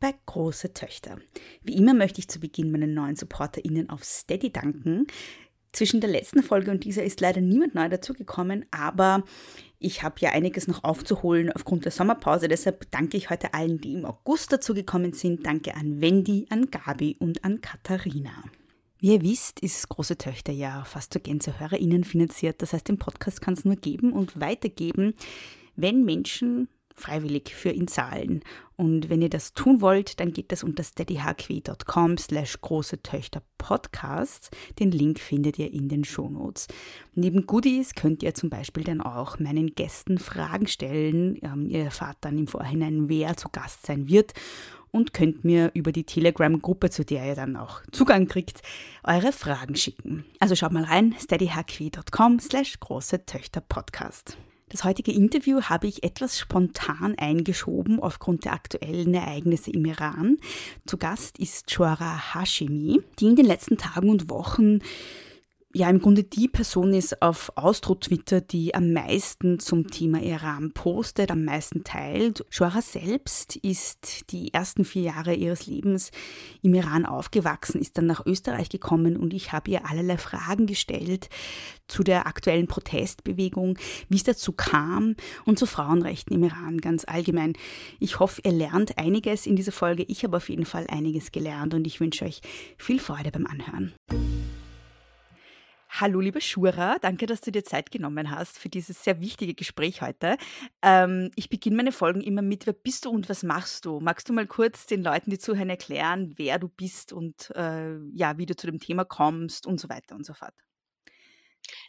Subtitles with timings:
[0.00, 1.18] bei Große Töchter.
[1.62, 5.06] Wie immer möchte ich zu Beginn meinen neuen SupporterInnen auf Steady danken.
[5.72, 9.24] Zwischen der letzten Folge und dieser ist leider niemand neu dazugekommen, aber
[9.80, 12.46] ich habe ja einiges noch aufzuholen aufgrund der Sommerpause.
[12.46, 15.44] Deshalb danke ich heute allen, die im August dazugekommen sind.
[15.44, 18.44] Danke an Wendy, an Gabi und an Katharina.
[18.98, 22.62] Wie ihr wisst, ist Große Töchter ja fast zur Gänze HörerInnen finanziert.
[22.62, 25.14] Das heißt, den Podcast kann es nur geben und weitergeben,
[25.76, 28.42] wenn Menschen freiwillig für ihn zahlen.
[28.76, 34.50] Und wenn ihr das tun wollt, dann geht das unter steadyhq.com slash große Töchter Podcasts.
[34.78, 36.66] Den Link findet ihr in den Shownotes.
[37.14, 41.38] Neben Goodies könnt ihr zum Beispiel dann auch meinen Gästen Fragen stellen.
[41.42, 44.32] Ähm, ihr erfahrt dann im Vorhinein, wer zu Gast sein wird
[44.94, 48.62] und könnt mir über die Telegram-Gruppe, zu der ihr dann auch Zugang kriegt,
[49.02, 50.24] eure Fragen schicken.
[50.38, 54.36] Also schaut mal rein, steadyhq.com slash große Töchter Podcast.
[54.74, 60.38] Das heutige Interview habe ich etwas spontan eingeschoben aufgrund der aktuellen Ereignisse im Iran.
[60.84, 64.80] Zu Gast ist Chora Hashemi, die in den letzten Tagen und Wochen
[65.74, 71.32] ja im Grunde die Person ist auf Austro-Twitter, die am meisten zum Thema Iran postet,
[71.32, 72.44] am meisten teilt.
[72.48, 76.12] Shora selbst ist die ersten vier Jahre ihres Lebens
[76.62, 81.28] im Iran aufgewachsen, ist dann nach Österreich gekommen und ich habe ihr allerlei Fragen gestellt
[81.88, 83.76] zu der aktuellen Protestbewegung,
[84.08, 87.54] wie es dazu kam und zu Frauenrechten im Iran ganz allgemein.
[87.98, 90.04] Ich hoffe, ihr lernt einiges in dieser Folge.
[90.04, 92.42] Ich habe auf jeden Fall einiges gelernt und ich wünsche euch
[92.78, 93.92] viel Freude beim Anhören.
[96.00, 100.02] Hallo, liebe Shura, danke, dass du dir Zeit genommen hast für dieses sehr wichtige Gespräch
[100.02, 100.38] heute.
[100.82, 104.00] Ähm, ich beginne meine Folgen immer mit, wer bist du und was machst du?
[104.00, 108.36] Magst du mal kurz den Leuten, die zuhören, erklären, wer du bist und äh, ja,
[108.38, 110.54] wie du zu dem Thema kommst und so weiter und so fort?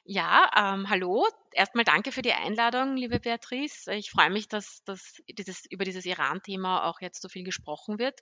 [0.04, 1.26] Ja, ähm, hallo.
[1.56, 3.88] Erstmal danke für die Einladung, liebe Beatrice.
[3.94, 8.20] Ich freue mich, dass, dass dieses, über dieses Iran-Thema auch jetzt so viel gesprochen wird.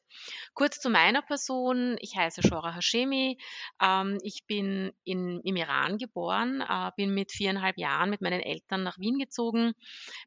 [0.53, 1.97] Kurz zu meiner Person.
[1.99, 3.39] Ich heiße Shora Hashemi.
[3.81, 8.83] Ähm, ich bin in, im Iran geboren, äh, bin mit viereinhalb Jahren mit meinen Eltern
[8.83, 9.73] nach Wien gezogen.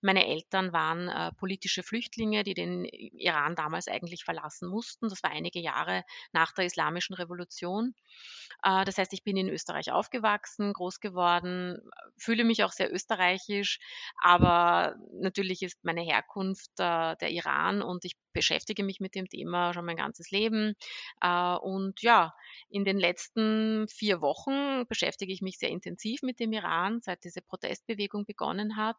[0.02, 5.08] Meine Eltern waren äh, politische Flüchtlinge, die den Iran damals eigentlich verlassen mussten.
[5.08, 6.02] Das war einige Jahre
[6.32, 7.94] nach der Islamischen Revolution.
[8.64, 11.78] Äh, das heißt, ich bin in Österreich aufgewachsen, groß geworden,
[12.18, 13.78] fühle mich auch sehr österreichisch,
[14.22, 19.72] aber natürlich ist meine Herkunft äh, der Iran und ich beschäftige mich mit dem Thema
[19.72, 20.74] schon mein ganzes Leben.
[21.20, 22.34] Äh, und ja,
[22.68, 27.42] in den letzten vier Wochen beschäftige ich mich sehr intensiv mit dem Iran, seit diese
[27.42, 28.96] Protestbewegung begonnen hat.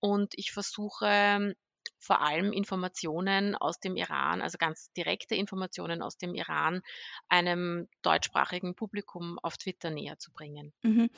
[0.00, 1.54] Und ich versuche
[2.02, 6.82] vor allem Informationen aus dem Iran, also ganz direkte Informationen aus dem Iran,
[7.28, 10.72] einem deutschsprachigen Publikum auf Twitter näher zu bringen.
[10.82, 11.10] Mhm.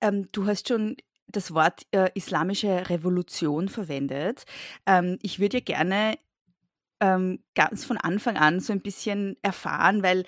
[0.00, 0.96] Ähm, du hast schon
[1.32, 4.44] das Wort äh, islamische Revolution verwendet.
[4.86, 6.18] Ähm, ich würde ja gerne
[7.00, 10.24] ähm, ganz von Anfang an so ein bisschen erfahren, weil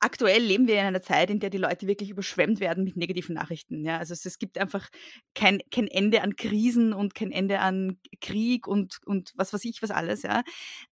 [0.00, 3.34] aktuell leben wir in einer Zeit, in der die Leute wirklich überschwemmt werden mit negativen
[3.34, 3.84] Nachrichten.
[3.84, 3.98] Ja?
[3.98, 4.88] Also es, es gibt einfach
[5.34, 9.82] kein, kein Ende an Krisen und kein Ende an Krieg und, und was weiß ich,
[9.82, 10.22] was alles.
[10.22, 10.42] Ja?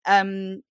[0.06, 0.62] Ähm,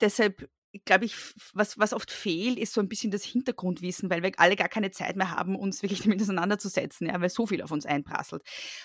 [0.00, 0.48] deshalb
[0.84, 1.16] glaube ich,
[1.52, 4.90] was, was oft fehlt, ist so ein bisschen das Hintergrundwissen, weil wir alle gar keine
[4.90, 8.42] Zeit mehr haben, uns wirklich damit auseinanderzusetzen, ja, weil so viel auf uns einprasselt.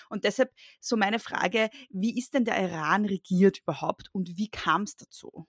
[0.08, 4.82] Und deshalb so meine Frage, wie ist denn der Iran regiert überhaupt und wie kam
[4.82, 5.46] es dazu?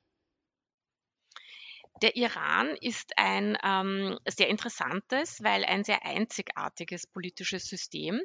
[2.01, 8.19] Der Iran ist ein ähm, sehr interessantes, weil ein sehr einzigartiges politisches System.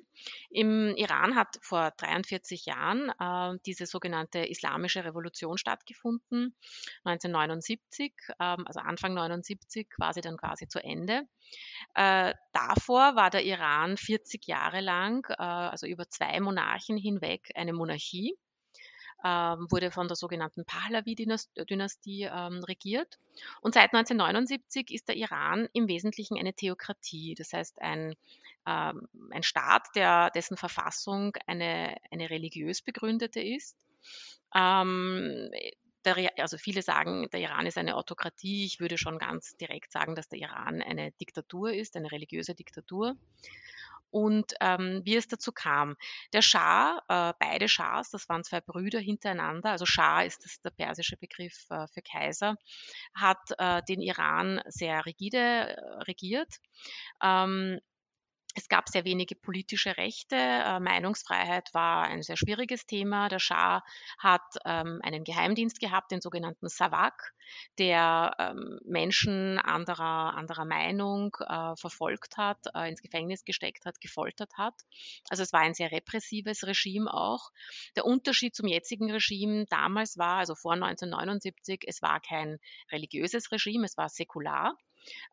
[0.51, 6.57] Im Iran hat vor 43 Jahren äh, diese sogenannte Islamische Revolution stattgefunden,
[7.05, 11.25] 1979, ähm, also Anfang 79, quasi dann quasi zu Ende.
[11.95, 17.75] Äh, davor war der Iran 40 Jahre lang, äh, also über zwei Monarchen hinweg, eine
[17.75, 18.35] Monarchie.
[19.25, 23.19] Ähm, wurde von der sogenannten Pahlavi-Dynastie ähm, regiert.
[23.61, 28.15] Und seit 1979 ist der Iran im Wesentlichen eine Theokratie, das heißt ein,
[28.67, 33.77] ähm, ein Staat, der, dessen Verfassung eine, eine religiös begründete ist.
[34.55, 35.51] Ähm,
[36.05, 38.65] der, also viele sagen, der Iran ist eine Autokratie.
[38.65, 43.17] Ich würde schon ganz direkt sagen, dass der Iran eine Diktatur ist, eine religiöse Diktatur
[44.11, 45.97] und ähm, wie es dazu kam.
[46.33, 50.71] Der Schah, äh, beide Schahs, das waren zwei Brüder hintereinander, also Schah ist das der
[50.71, 52.57] persische Begriff äh, für Kaiser,
[53.15, 56.57] hat äh, den Iran sehr rigide äh, regiert.
[57.23, 57.81] Ähm,
[58.59, 60.35] es gab sehr wenige politische Rechte.
[60.37, 63.29] Äh, Meinungsfreiheit war ein sehr schwieriges Thema.
[63.29, 63.85] Der Schah
[64.19, 67.35] hat ähm, einen Geheimdienst gehabt, den sogenannten Savak,
[67.79, 74.53] der ähm, Menschen anderer, anderer Meinung äh, verfolgt hat, äh, ins Gefängnis gesteckt hat, gefoltert
[74.59, 74.75] hat.
[75.31, 77.51] Also es war ein sehr repressives Regime auch.
[77.95, 82.59] Der Unterschied zum jetzigen Regime damals war, also vor 1979, es war kein
[82.91, 84.77] religiöses Regime, es war säkular.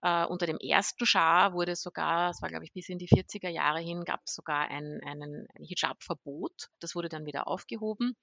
[0.01, 3.49] Äh, unter dem ersten Schah wurde sogar, das war glaube ich bis in die 40er
[3.49, 6.69] Jahre hin, gab es sogar ein, einen Hijab-Verbot.
[6.79, 8.15] Das wurde dann wieder aufgehoben.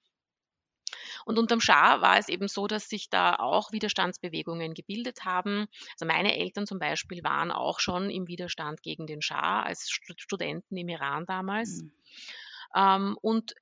[1.25, 5.67] Und unterm Schah war es eben so, dass sich da auch Widerstandsbewegungen gebildet haben.
[5.93, 10.77] Also meine Eltern zum Beispiel waren auch schon im Widerstand gegen den Schah als Studenten
[10.77, 11.81] im Iran damals.
[11.81, 11.91] Mhm.
[12.75, 13.53] Ähm, und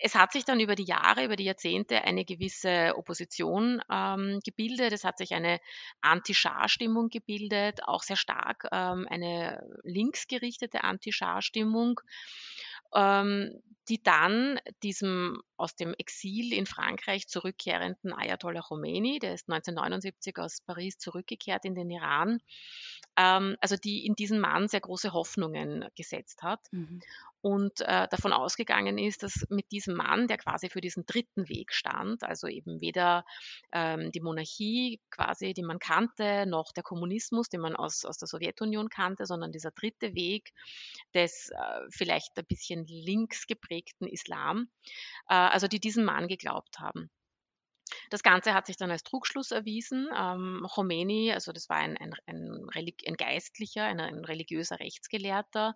[0.00, 4.92] es hat sich dann über die Jahre, über die Jahrzehnte eine gewisse Opposition ähm, gebildet.
[4.92, 5.60] Es hat sich eine
[6.00, 12.00] Anti-Schah-Stimmung gebildet, auch sehr stark ähm, eine linksgerichtete Anti-Schah-Stimmung,
[12.94, 20.36] ähm, die dann diesem aus dem Exil in Frankreich zurückkehrenden Ayatollah Khomeini, der ist 1979
[20.38, 22.40] aus Paris zurückgekehrt in den Iran,
[23.16, 26.60] ähm, also die in diesen Mann sehr große Hoffnungen gesetzt hat.
[26.70, 27.00] Mhm
[27.46, 31.72] und äh, davon ausgegangen ist, dass mit diesem Mann, der quasi für diesen dritten Weg
[31.72, 33.24] stand, also eben weder
[33.70, 38.26] ähm, die Monarchie quasi, die man kannte, noch der Kommunismus, den man aus, aus der
[38.26, 40.52] Sowjetunion kannte, sondern dieser dritte Weg
[41.14, 44.68] des äh, vielleicht ein bisschen links geprägten Islam,
[45.28, 47.10] äh, also die diesem Mann geglaubt haben.
[48.10, 50.08] Das Ganze hat sich dann als Trugschluss erwiesen.
[50.16, 55.74] Ähm, Khomeini, also das war ein, ein, ein, ein Geistlicher, ein, ein, religiöser Rechtsgelehrter,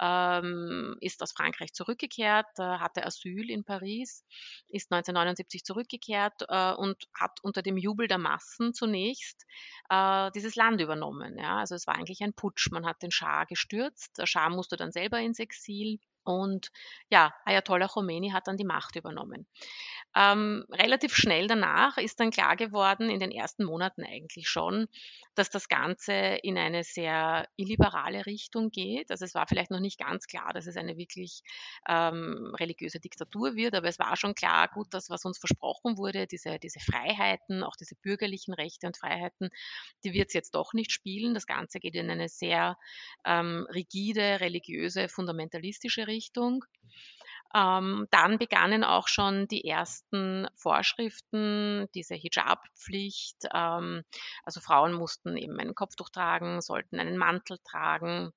[0.00, 4.24] ähm, ist aus Frankreich zurückgekehrt, äh, hatte Asyl in Paris,
[4.68, 9.46] ist 1979 zurückgekehrt äh, und hat unter dem Jubel der Massen zunächst
[9.88, 11.38] äh, dieses Land übernommen.
[11.38, 11.58] Ja?
[11.58, 12.70] Also es war eigentlich ein Putsch.
[12.70, 14.18] Man hat den Schah gestürzt.
[14.18, 15.98] Der Schah musste dann selber ins Exil.
[16.22, 16.70] Und
[17.08, 19.46] ja, Ayatollah Khomeini hat dann die Macht übernommen.
[20.16, 24.88] Ähm, relativ schnell danach ist dann klar geworden, in den ersten Monaten eigentlich schon,
[25.36, 26.12] dass das Ganze
[26.42, 29.10] in eine sehr illiberale Richtung geht.
[29.10, 31.42] Also es war vielleicht noch nicht ganz klar, dass es eine wirklich
[31.88, 36.26] ähm, religiöse Diktatur wird, aber es war schon klar, gut, das, was uns versprochen wurde,
[36.26, 39.50] diese, diese Freiheiten, auch diese bürgerlichen Rechte und Freiheiten,
[40.04, 41.34] die wird es jetzt doch nicht spielen.
[41.34, 42.76] Das Ganze geht in eine sehr
[43.24, 46.64] ähm, rigide, religiöse, fundamentalistische Richtung.
[47.54, 53.38] Ähm, dann begannen auch schon die ersten Vorschriften, diese Hijab-Pflicht.
[53.52, 54.04] Ähm,
[54.44, 58.32] also Frauen mussten eben ein Kopftuch tragen, sollten einen Mantel tragen.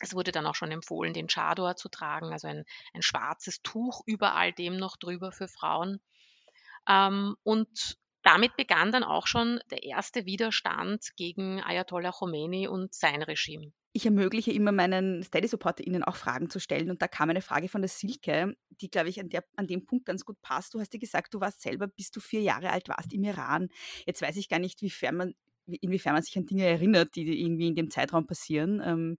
[0.00, 2.64] Es wurde dann auch schon empfohlen, den Chador zu tragen, also ein,
[2.94, 6.00] ein schwarzes Tuch über all dem noch drüber für Frauen.
[6.88, 13.22] Ähm, und damit begann dann auch schon der erste Widerstand gegen Ayatollah Khomeini und sein
[13.22, 13.72] Regime.
[13.94, 16.90] Ich ermögliche immer meinen Steady-SupporterInnen auch Fragen zu stellen.
[16.90, 19.84] Und da kam eine Frage von der Silke, die, glaube ich, an, der, an dem
[19.84, 20.72] Punkt ganz gut passt.
[20.72, 23.68] Du hast dir gesagt, du warst selber, bis du vier Jahre alt warst, im Iran.
[24.06, 25.34] Jetzt weiß ich gar nicht, wiefern man
[25.80, 28.82] inwiefern man sich an Dinge erinnert, die irgendwie in dem Zeitraum passieren.
[28.84, 29.16] Ähm,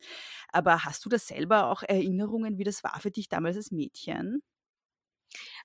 [0.50, 4.42] aber hast du da selber auch Erinnerungen, wie das war für dich damals als Mädchen?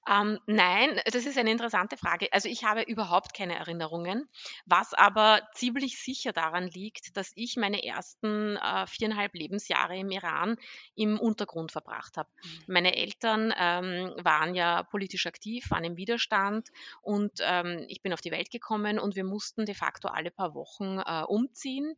[0.08, 2.28] Ähm, nein, das ist eine interessante Frage.
[2.32, 4.28] Also ich habe überhaupt keine Erinnerungen,
[4.64, 10.56] was aber ziemlich sicher daran liegt, dass ich meine ersten äh, viereinhalb Lebensjahre im Iran
[10.94, 12.30] im Untergrund verbracht habe.
[12.42, 12.62] Mhm.
[12.68, 16.68] Meine Eltern ähm, waren ja politisch aktiv, waren im Widerstand
[17.02, 20.54] und ähm, ich bin auf die Welt gekommen und wir mussten de facto alle paar
[20.54, 21.96] Wochen äh, umziehen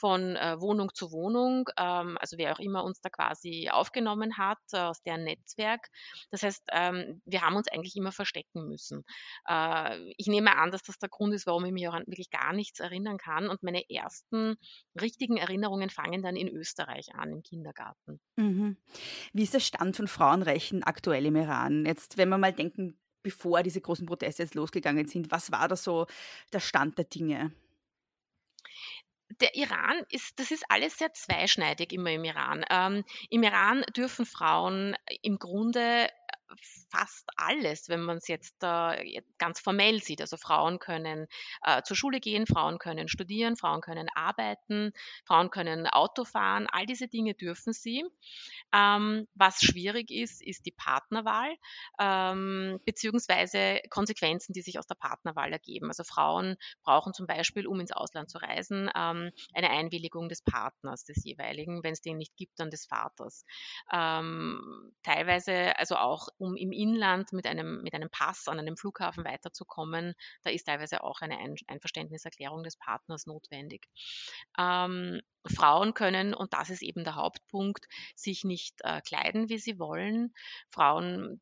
[0.00, 4.58] von äh, Wohnung zu Wohnung, ähm, also wer auch immer uns da quasi aufgenommen hat
[4.72, 5.90] äh, aus deren Netzwerk.
[6.30, 9.04] Das heißt, ähm, wir haben uns eigentlich immer verstecken müssen.
[9.48, 12.30] Äh, ich nehme an, dass das der Grund ist, warum ich mich auch an wirklich
[12.30, 13.48] gar nichts erinnern kann.
[13.48, 14.56] Und meine ersten
[15.00, 18.20] richtigen Erinnerungen fangen dann in Österreich an, im Kindergarten.
[18.36, 18.76] Mhm.
[19.32, 21.86] Wie ist der Stand von Frauenrechten aktuell im Iran?
[21.86, 25.76] Jetzt, wenn wir mal denken, bevor diese großen Proteste jetzt losgegangen sind, was war da
[25.76, 26.06] so
[26.52, 27.52] der Stand der Dinge?
[29.40, 32.64] der Iran ist, das ist alles sehr zweischneidig immer im Iran.
[32.68, 36.08] Ähm, Im Iran dürfen Frauen im Grunde
[36.90, 40.20] fast alles, wenn man es jetzt äh, ganz formell sieht.
[40.20, 41.26] Also Frauen können
[41.62, 44.92] äh, zur Schule gehen, Frauen können studieren, Frauen können arbeiten,
[45.26, 48.04] Frauen können Auto fahren, all diese Dinge dürfen sie.
[48.72, 51.54] Ähm, was schwierig ist, ist die Partnerwahl
[51.98, 55.88] ähm, beziehungsweise Konsequenzen, die sich aus der Partnerwahl ergeben.
[55.88, 61.04] Also Frauen brauchen zum Beispiel, um ins Ausland zu reisen, ähm, eine Einwilligung des Partners
[61.04, 61.82] des jeweiligen.
[61.82, 63.44] Wenn es den nicht gibt, dann des Vaters.
[63.92, 69.24] Ähm, teilweise, also auch um im Inland mit einem, mit einem Pass an einem Flughafen
[69.24, 73.86] weiterzukommen, da ist teilweise auch eine Ein Einverständniserklärung des Partners notwendig.
[74.58, 79.78] Ähm, Frauen können, und das ist eben der Hauptpunkt, sich nicht äh, kleiden, wie sie
[79.78, 80.34] wollen.
[80.70, 81.40] Frauen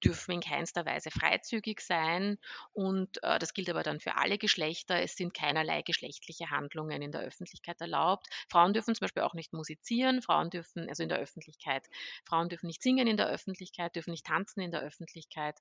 [0.00, 2.38] dürfen in keinster Weise freizügig sein
[2.72, 5.00] und äh, das gilt aber dann für alle Geschlechter.
[5.02, 8.26] Es sind keinerlei geschlechtliche Handlungen in der Öffentlichkeit erlaubt.
[8.48, 11.86] Frauen dürfen zum Beispiel auch nicht musizieren, Frauen dürfen, also in der Öffentlichkeit,
[12.24, 15.58] Frauen dürfen nicht singen in der Öffentlichkeit, dürfen nicht tanzen in der Öffentlichkeit.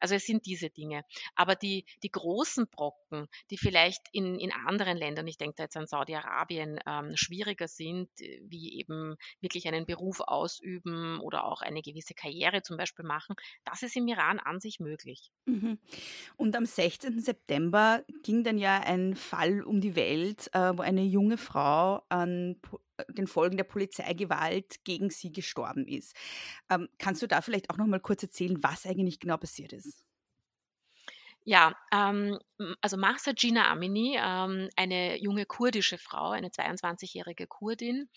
[0.00, 1.04] Also es sind diese Dinge.
[1.34, 5.76] Aber die, die großen Brocken, die vielleicht in, in anderen Ländern, ich denke da jetzt
[5.76, 12.14] an Saudi-Arabien, ähm, schwieriger sind, wie eben wirklich einen Beruf ausüben oder auch eine gewisse
[12.14, 15.30] Karriere zum Beispiel machen, das ist im Iran an sich möglich.
[15.46, 15.78] Mhm.
[16.36, 17.20] Und am 16.
[17.20, 22.56] September ging dann ja ein Fall um die Welt, äh, wo eine junge Frau an
[23.08, 26.14] den Folgen der Polizeigewalt gegen sie gestorben ist.
[26.70, 30.04] Ähm, kannst du da vielleicht auch noch mal kurz erzählen, was eigentlich genau passiert ist?
[31.44, 32.38] Ja, ähm,
[32.80, 38.08] also Mahsa Gina Amini, ähm, eine junge kurdische Frau, eine 22-jährige Kurdin,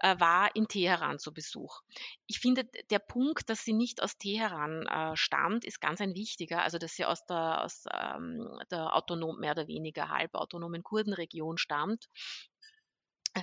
[0.00, 1.80] äh, war in Teheran zu Besuch.
[2.26, 6.62] Ich finde, der Punkt, dass sie nicht aus Teheran äh, stammt, ist ganz ein wichtiger.
[6.62, 12.08] Also, dass sie aus der, aus, ähm, der autonom, mehr oder weniger halbautonomen Kurdenregion stammt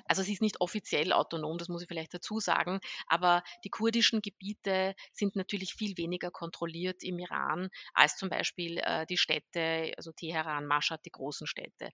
[0.08, 4.22] also sie ist nicht offiziell autonom, das muss ich vielleicht dazu sagen, aber die kurdischen
[4.22, 10.12] Gebiete sind natürlich viel weniger kontrolliert im Iran als zum Beispiel äh, die Städte, also
[10.12, 11.90] Teheran, Mashhad, die großen Städte.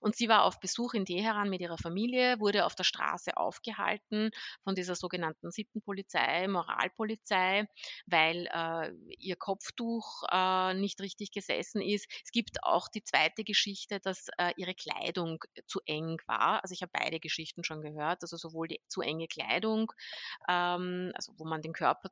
[0.00, 4.30] Und sie war auf Besuch in Teheran mit ihrer Familie, wurde auf der Straße aufgehalten
[4.64, 7.66] von dieser sogenannten Sittenpolizei, Moralpolizei,
[8.06, 12.06] weil äh, ihr Kopftuch äh, nicht richtig gesessen ist.
[12.24, 16.62] Es gibt auch die zweite Geschichte, dass äh, ihre Kleidung zu eng war.
[16.62, 18.22] Also ich habe beide Geschichten Geschichten schon gehört.
[18.22, 19.92] Also sowohl die zu enge Kleidung,
[20.48, 22.10] ähm, also wo man den Körper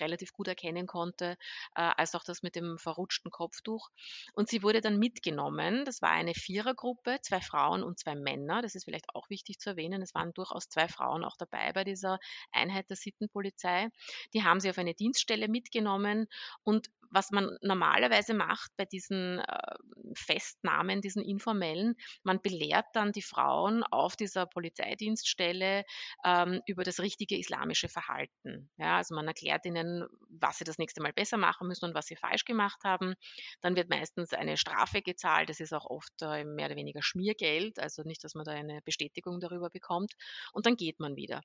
[0.00, 1.36] relativ gut erkennen konnte,
[1.76, 3.90] äh, als auch das mit dem verrutschten Kopftuch.
[4.32, 5.84] Und sie wurde dann mitgenommen.
[5.84, 8.60] Das war eine Vierergruppe, zwei Frauen und zwei Männer.
[8.60, 10.02] Das ist vielleicht auch wichtig zu erwähnen.
[10.02, 12.18] Es waren durchaus zwei Frauen auch dabei bei dieser
[12.50, 13.88] Einheit der Sittenpolizei.
[14.32, 16.26] Die haben sie auf eine Dienststelle mitgenommen
[16.64, 19.74] und was man normalerweise macht bei diesen äh,
[20.14, 21.94] Festnahmen, diesen informellen,
[22.24, 25.84] man belehrt dann die Frauen auf dieser Polizeidienststelle
[26.24, 28.70] ähm, über das richtige islamische Verhalten.
[28.76, 32.06] Ja, also man erklärt ihnen, was sie das nächste Mal besser machen müssen und was
[32.06, 33.14] sie falsch gemacht haben.
[33.60, 35.48] Dann wird meistens eine Strafe gezahlt.
[35.48, 38.82] Das ist auch oft äh, mehr oder weniger Schmiergeld, also nicht, dass man da eine
[38.82, 40.14] Bestätigung darüber bekommt.
[40.52, 41.42] Und dann geht man wieder.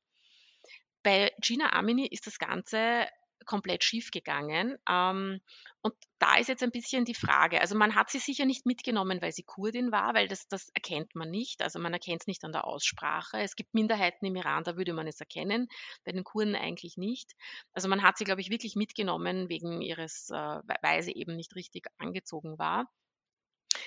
[1.03, 3.07] Bei Gina Amini ist das Ganze
[3.45, 4.77] komplett schief gegangen.
[4.87, 5.41] Ähm,
[5.81, 7.61] und da ist jetzt ein bisschen die Frage.
[7.61, 11.15] Also man hat sie sicher nicht mitgenommen, weil sie Kurdin war, weil das, das erkennt
[11.15, 11.61] man nicht.
[11.61, 13.39] Also man erkennt es nicht an der Aussprache.
[13.39, 15.69] Es gibt Minderheiten im Iran, da würde man es erkennen,
[16.03, 17.33] bei den Kurden eigentlich nicht.
[17.73, 21.55] Also man hat sie, glaube ich, wirklich mitgenommen wegen ihres, äh, weil sie eben nicht
[21.55, 22.89] richtig angezogen war.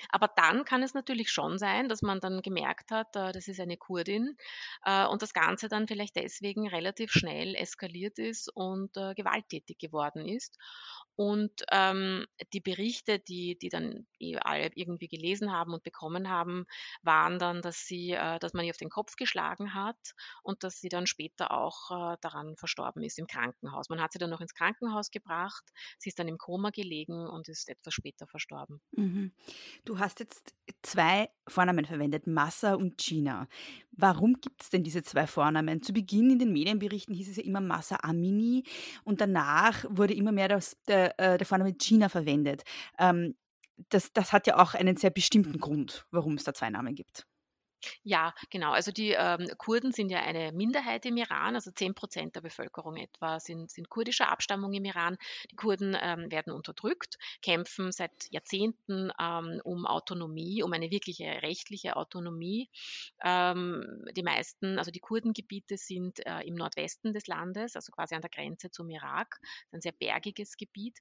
[0.09, 3.59] Aber dann kann es natürlich schon sein, dass man dann gemerkt hat, äh, das ist
[3.59, 4.37] eine Kurdin
[4.85, 10.27] äh, und das Ganze dann vielleicht deswegen relativ schnell eskaliert ist und äh, gewalttätig geworden
[10.27, 10.57] ist.
[11.15, 14.07] Und ähm, die Berichte, die, die dann
[14.41, 16.65] alle irgendwie gelesen haben und bekommen haben,
[17.03, 20.89] waren dann, dass sie, dass man ihr auf den Kopf geschlagen hat und dass sie
[20.89, 23.89] dann später auch daran verstorben ist im Krankenhaus.
[23.89, 25.63] Man hat sie dann noch ins Krankenhaus gebracht,
[25.99, 28.81] sie ist dann im Koma gelegen und ist etwas später verstorben.
[28.91, 29.33] Mhm.
[29.85, 33.47] Du hast jetzt zwei Vornamen verwendet, Massa und Gina.
[33.91, 35.81] Warum gibt es denn diese zwei Vornamen?
[35.81, 38.63] Zu Beginn in den Medienberichten hieß es ja immer Massa Amini
[39.03, 42.63] und danach wurde immer mehr das, der, äh, der Vorname Gina verwendet.
[42.97, 43.35] Ähm,
[43.89, 47.25] das, das hat ja auch einen sehr bestimmten Grund, warum es da zwei Namen gibt.
[48.03, 48.71] Ja, genau.
[48.71, 52.97] Also die ähm, Kurden sind ja eine Minderheit im Iran, also 10 Prozent der Bevölkerung
[52.97, 55.17] etwa sind, sind kurdischer Abstammung im Iran.
[55.51, 61.95] Die Kurden ähm, werden unterdrückt, kämpfen seit Jahrzehnten ähm, um Autonomie, um eine wirkliche rechtliche
[61.95, 62.69] Autonomie.
[63.23, 68.21] Ähm, die meisten, also die Kurdengebiete sind äh, im Nordwesten des Landes, also quasi an
[68.21, 69.39] der Grenze zum Irak,
[69.71, 70.99] ein sehr bergiges Gebiet.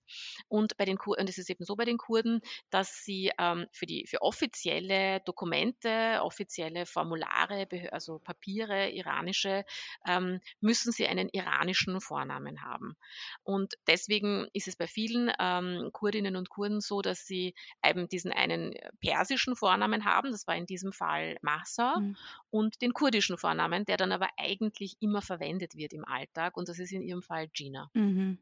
[0.48, 3.86] Und bei den Kurden, es ist eben so bei den Kurden, dass sie ähm, für
[3.86, 9.64] die für offizielle Dokumente, offizielle offizielle Formulare, also Papiere, iranische,
[10.06, 12.96] ähm, müssen sie einen iranischen Vornamen haben.
[13.44, 18.32] Und deswegen ist es bei vielen ähm, Kurdinnen und Kurden so, dass sie eben diesen
[18.32, 22.16] einen persischen Vornamen haben, das war in diesem Fall Mahsa, mhm.
[22.50, 26.78] und den kurdischen Vornamen, der dann aber eigentlich immer verwendet wird im Alltag, und das
[26.78, 27.90] ist in ihrem Fall Gina.
[27.94, 28.38] Mhm.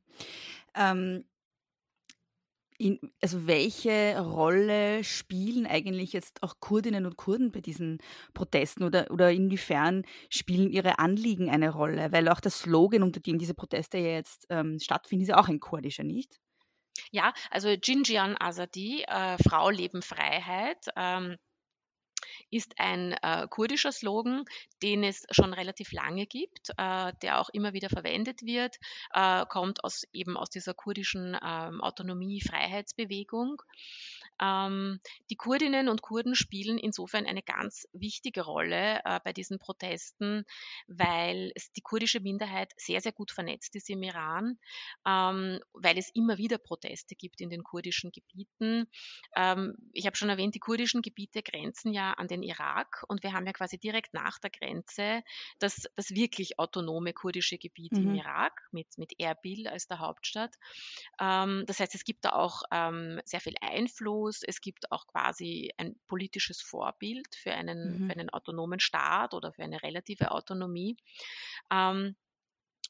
[0.75, 1.25] Ähm,
[2.81, 7.99] in, also welche Rolle spielen eigentlich jetzt auch Kurdinnen und Kurden bei diesen
[8.33, 12.11] Protesten oder, oder inwiefern spielen ihre Anliegen eine Rolle?
[12.11, 15.49] Weil auch der Slogan, unter dem diese Proteste ja jetzt ähm, stattfinden, ist ja auch
[15.49, 16.41] ein kurdischer, nicht?
[17.11, 20.87] Ja, also Jinjian Azadi, äh, Frau, Leben, Freiheit.
[20.97, 21.37] Ähm,
[22.51, 24.45] ist ein äh, kurdischer Slogan,
[24.83, 28.77] den es schon relativ lange gibt, äh, der auch immer wieder verwendet wird,
[29.15, 33.63] äh, kommt aus eben aus dieser kurdischen ähm, Autonomie-Freiheitsbewegung.
[34.41, 40.45] Ähm, die Kurdinnen und Kurden spielen insofern eine ganz wichtige Rolle äh, bei diesen Protesten,
[40.87, 44.59] weil die kurdische Minderheit sehr, sehr gut vernetzt ist im Iran,
[45.07, 48.87] ähm, weil es immer wieder Proteste gibt in den kurdischen Gebieten.
[49.37, 53.33] Ähm, ich habe schon erwähnt, die kurdischen Gebiete grenzen ja an den Irak und wir
[53.33, 55.23] haben ja quasi direkt nach der Grenze
[55.59, 58.03] das, das wirklich autonome kurdische Gebiet mhm.
[58.03, 60.55] im Irak mit, mit Erbil als der Hauptstadt.
[61.21, 64.43] Ähm, das heißt, es gibt da auch ähm, sehr viel Einfluss Fokus.
[64.43, 68.07] Es gibt auch quasi ein politisches Vorbild für einen, mhm.
[68.07, 70.97] für einen autonomen Staat oder für eine relative Autonomie.
[71.71, 72.17] Ähm,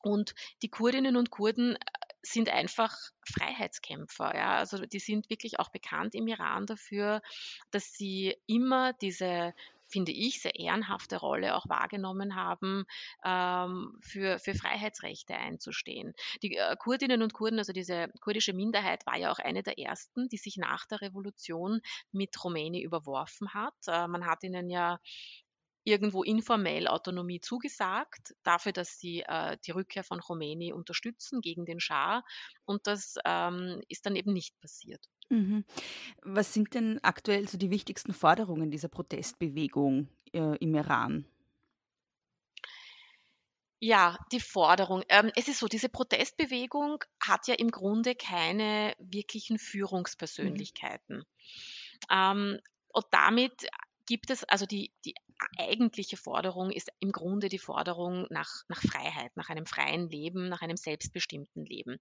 [0.03, 1.79] und die Kurdinnen und Kurden äh,
[2.23, 4.35] sind einfach Freiheitskämpfer.
[4.35, 4.57] Ja?
[4.59, 7.23] Also die sind wirklich auch bekannt im Iran dafür,
[7.71, 9.55] dass sie immer diese
[9.91, 12.85] finde ich, sehr ehrenhafte Rolle auch wahrgenommen haben,
[13.25, 16.15] ähm, für, für Freiheitsrechte einzustehen.
[16.43, 20.29] Die äh, Kurdinnen und Kurden, also diese kurdische Minderheit, war ja auch eine der ersten,
[20.29, 21.81] die sich nach der Revolution
[22.13, 23.75] mit Rumäni überworfen hat.
[23.87, 24.99] Äh, man hat ihnen ja
[25.85, 31.81] irgendwo informell Autonomie zugesagt, dafür, dass sie äh, die Rückkehr von Khomeini unterstützen gegen den
[31.81, 32.23] Schah.
[32.65, 35.05] Und das ähm, ist dann eben nicht passiert.
[35.31, 35.65] Mhm.
[36.23, 41.25] Was sind denn aktuell so die wichtigsten Forderungen dieser Protestbewegung äh, im Iran?
[43.83, 45.03] Ja, die Forderung.
[45.09, 49.61] Ähm, es ist so, diese Protestbewegung hat ja im Grunde keine wirklichen mhm.
[49.61, 51.19] Führungspersönlichkeiten.
[51.19, 51.25] Mhm.
[52.11, 52.59] Ähm,
[52.93, 53.69] und damit
[54.11, 55.15] gibt es, also die, die
[55.57, 60.63] eigentliche Forderung ist im Grunde die Forderung nach, nach Freiheit, nach einem freien Leben, nach
[60.63, 62.01] einem selbstbestimmten Leben.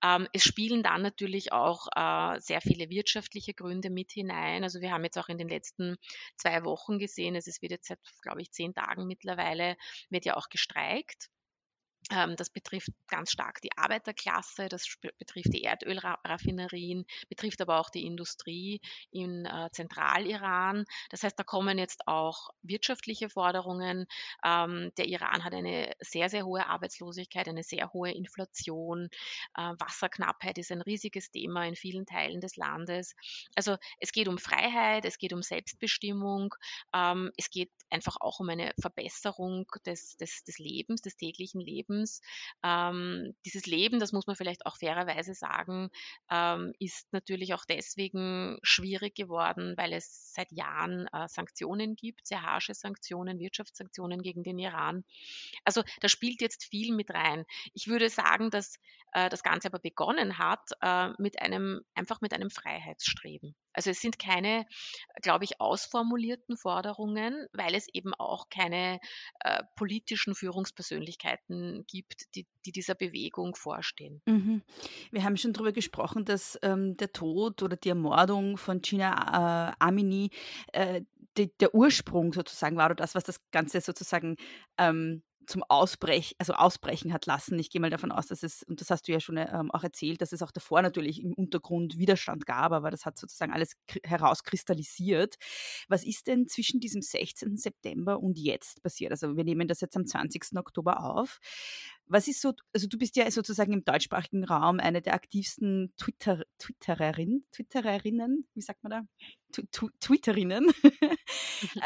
[0.00, 4.62] Ähm, es spielen dann natürlich auch äh, sehr viele wirtschaftliche Gründe mit hinein.
[4.62, 5.96] Also wir haben jetzt auch in den letzten
[6.36, 9.76] zwei Wochen gesehen, es wird jetzt seit, glaube ich, zehn Tagen mittlerweile,
[10.08, 11.30] wird ja auch gestreikt.
[12.10, 14.84] Ähm, das betrifft ganz stark die Arbeiterklasse, das
[15.18, 18.80] betrifft die Erdölraffinerien, betrifft aber auch die Industrie
[19.12, 20.84] in äh, Zentraliran.
[21.10, 24.06] Das heißt, da kommen jetzt auch wirtschaftliche Forderungen.
[24.44, 29.08] Ähm, der Iran hat eine sehr, sehr hohe Arbeitslosigkeit, eine sehr hohe Inflation.
[29.56, 33.14] Äh, Wasserknappheit ist ein riesiges Thema in vielen Teilen des Landes.
[33.54, 36.54] Also es geht um Freiheit, es geht um Selbstbestimmung,
[36.92, 41.89] ähm, es geht einfach auch um eine Verbesserung des, des, des Lebens, des täglichen Lebens
[41.90, 42.20] Lebens.
[42.62, 45.90] Ähm, dieses Leben, das muss man vielleicht auch fairerweise sagen,
[46.30, 52.42] ähm, ist natürlich auch deswegen schwierig geworden, weil es seit Jahren äh, Sanktionen gibt, sehr
[52.42, 55.04] harsche Sanktionen, Wirtschaftssanktionen gegen den Iran.
[55.64, 57.44] Also da spielt jetzt viel mit rein.
[57.74, 58.78] Ich würde sagen, dass
[59.12, 63.54] äh, das Ganze aber begonnen hat äh, mit einem, einfach mit einem Freiheitsstreben.
[63.72, 64.66] Also es sind keine,
[65.22, 68.98] glaube ich, ausformulierten Forderungen, weil es eben auch keine
[69.40, 74.22] äh, politischen Führungspersönlichkeiten gibt, die, die dieser Bewegung vorstehen.
[74.26, 74.62] Mhm.
[75.10, 79.74] Wir haben schon darüber gesprochen, dass ähm, der Tod oder die Ermordung von Gina äh,
[79.78, 80.30] Amini
[80.72, 81.02] äh,
[81.36, 84.36] die, der Ursprung sozusagen war oder das, was das Ganze sozusagen
[84.78, 87.58] ähm, zum Ausbrech, also ausbrechen hat lassen.
[87.58, 89.82] Ich gehe mal davon aus, dass es, und das hast du ja schon ähm, auch
[89.82, 93.72] erzählt, dass es auch davor natürlich im Untergrund Widerstand gab, aber das hat sozusagen alles
[94.04, 95.34] herauskristallisiert.
[95.88, 97.56] Was ist denn zwischen diesem 16.
[97.56, 99.10] September und jetzt passiert?
[99.10, 100.56] Also wir nehmen das jetzt am 20.
[100.56, 101.40] Oktober auf.
[102.10, 106.42] Was ist so, also du bist ja sozusagen im deutschsprachigen Raum eine der aktivsten Twitter,
[106.58, 109.02] Twittererin, Twittererinnen, wie sagt man da?
[110.00, 110.72] Twitterinnen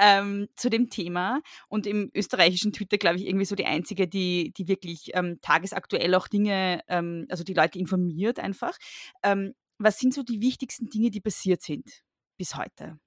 [0.00, 4.52] ähm, zu dem Thema und im österreichischen Twitter, glaube ich, irgendwie so die einzige, die,
[4.56, 8.78] die wirklich ähm, tagesaktuell auch Dinge, ähm, also die Leute informiert einfach.
[9.22, 12.02] Ähm, was sind so die wichtigsten Dinge, die passiert sind
[12.38, 12.98] bis heute?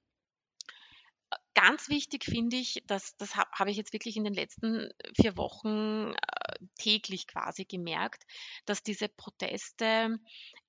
[1.58, 5.38] Ganz wichtig finde ich, dass das habe hab ich jetzt wirklich in den letzten vier
[5.38, 6.47] Wochen äh,
[6.78, 8.24] täglich quasi gemerkt,
[8.65, 10.20] dass diese Proteste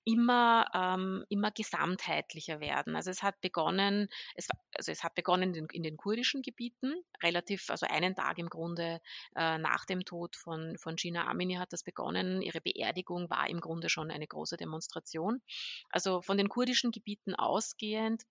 [0.08, 2.96] immer, ähm, immer gesamtheitlicher werden.
[2.96, 7.68] Also es hat begonnen, es, also es hat begonnen in, in, den kurdischen Gebieten, relativ,
[7.68, 9.00] also einen Tag im Grunde
[9.36, 12.40] äh, nach dem Tod von, von Gina Amini hat das begonnen.
[12.40, 15.42] Ihre Beerdigung war im Grunde schon eine große Demonstration.
[15.90, 18.22] Also von den kurdischen Gebieten ausgehend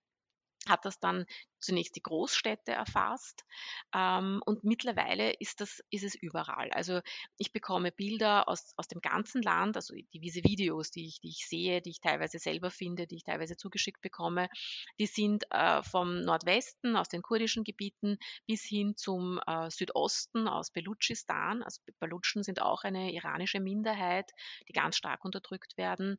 [0.68, 1.26] hat das dann
[1.60, 3.46] zunächst die Großstädte erfasst
[3.94, 6.70] ähm, und mittlerweile ist, das, ist es überall.
[6.72, 7.02] Also
[7.38, 11.30] ich bekomme Bilder aus, aus dem ganzen Land, also die, diese Videos, die ich, die
[11.30, 14.50] ich sehe, die ich teilweise selber finde, die ich teilweise zugeschickt bekomme,
[15.00, 20.72] die sind äh, vom Nordwesten, aus den kurdischen Gebieten bis hin zum äh, Südosten, aus
[20.72, 21.64] Belutschistan.
[21.64, 24.32] Also Balutschen sind auch eine iranische Minderheit,
[24.68, 26.18] die ganz stark unterdrückt werden.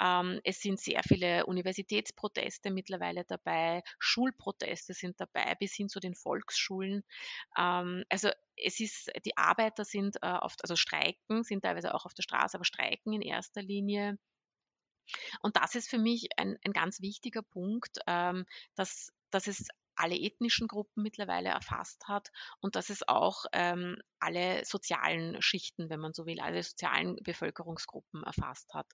[0.00, 6.14] Ähm, es sind sehr viele Universitätsproteste mittlerweile dabei, Schulproteste sind dabei, bis hin zu den
[6.14, 7.02] Volksschulen.
[7.56, 12.14] Ähm, also es ist, die Arbeiter sind äh, oft, also Streiken, sind teilweise auch auf
[12.14, 14.18] der Straße, aber Streiken in erster Linie.
[15.40, 20.16] Und das ist für mich ein, ein ganz wichtiger Punkt, ähm, dass, dass es alle
[20.16, 26.12] ethnischen Gruppen mittlerweile erfasst hat und dass es auch ähm, alle sozialen Schichten, wenn man
[26.12, 28.86] so will, alle sozialen Bevölkerungsgruppen erfasst hat.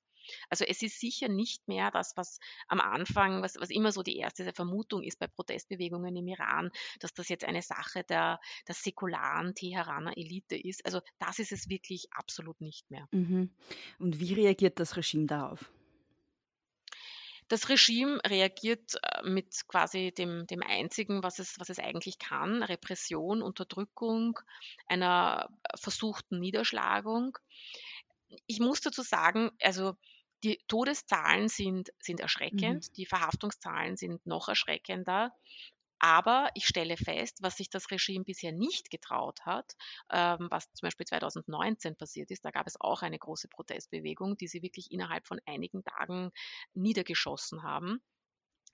[0.51, 4.17] Also es ist sicher nicht mehr das, was am Anfang, was, was immer so die
[4.17, 9.55] erste Vermutung ist bei Protestbewegungen im Iran, dass das jetzt eine Sache der, der säkularen
[9.55, 10.85] Teheraner Elite ist.
[10.85, 13.09] Also das ist es wirklich absolut nicht mehr.
[13.13, 13.51] Mhm.
[13.99, 15.71] Und wie reagiert das Regime darauf?
[17.49, 22.63] Das Regime reagiert äh, mit quasi dem, dem einzigen, was es, was es eigentlich kann,
[22.63, 24.39] Repression, Unterdrückung,
[24.87, 27.37] einer versuchten Niederschlagung.
[28.47, 29.95] Ich muss dazu sagen, also
[30.45, 32.95] die Todeszahlen sind, sind erschreckend, mhm.
[32.97, 35.33] die Verhaftungszahlen sind noch erschreckender.
[35.99, 39.75] Aber ich stelle fest, was sich das Regime bisher nicht getraut hat,
[40.11, 44.49] ähm, was zum Beispiel 2019 passiert ist, da gab es auch eine große Protestbewegung, die
[44.49, 46.31] sie wirklich innerhalb von einigen Tagen
[46.75, 48.03] niedergeschossen haben.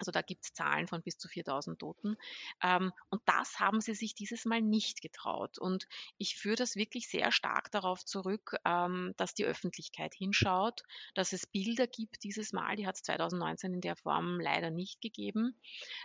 [0.01, 2.17] Also da gibt es Zahlen von bis zu 4000 Toten.
[2.63, 5.59] Ähm, und das haben sie sich dieses Mal nicht getraut.
[5.59, 5.87] Und
[6.17, 10.83] ich führe das wirklich sehr stark darauf zurück, ähm, dass die Öffentlichkeit hinschaut,
[11.15, 15.01] dass es Bilder gibt dieses Mal, die hat es 2019 in der Form leider nicht
[15.01, 15.55] gegeben.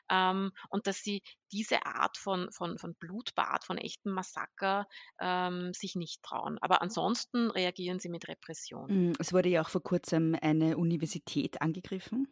[0.09, 4.87] Ähm, und dass sie diese Art von, von, von Blutbad, von echtem Massaker
[5.21, 6.57] ähm, sich nicht trauen.
[6.59, 9.09] Aber ansonsten reagieren sie mit Repression.
[9.09, 12.27] Mm, es wurde ja auch vor kurzem eine Universität angegriffen.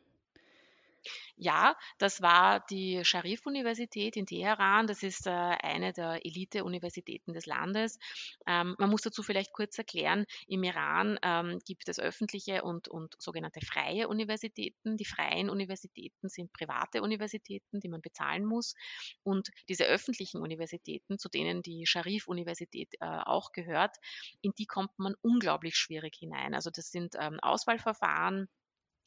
[1.35, 4.87] Ja, das war die Sharif-Universität in Teheran.
[4.87, 7.99] Das ist äh, eine der Elite-Universitäten des Landes.
[8.47, 13.15] Ähm, man muss dazu vielleicht kurz erklären, im Iran ähm, gibt es öffentliche und, und
[13.19, 14.97] sogenannte freie Universitäten.
[14.97, 18.75] Die freien Universitäten sind private Universitäten, die man bezahlen muss.
[19.23, 23.97] Und diese öffentlichen Universitäten, zu denen die Sharif-Universität äh, auch gehört,
[24.41, 26.53] in die kommt man unglaublich schwierig hinein.
[26.53, 28.47] Also das sind ähm, Auswahlverfahren,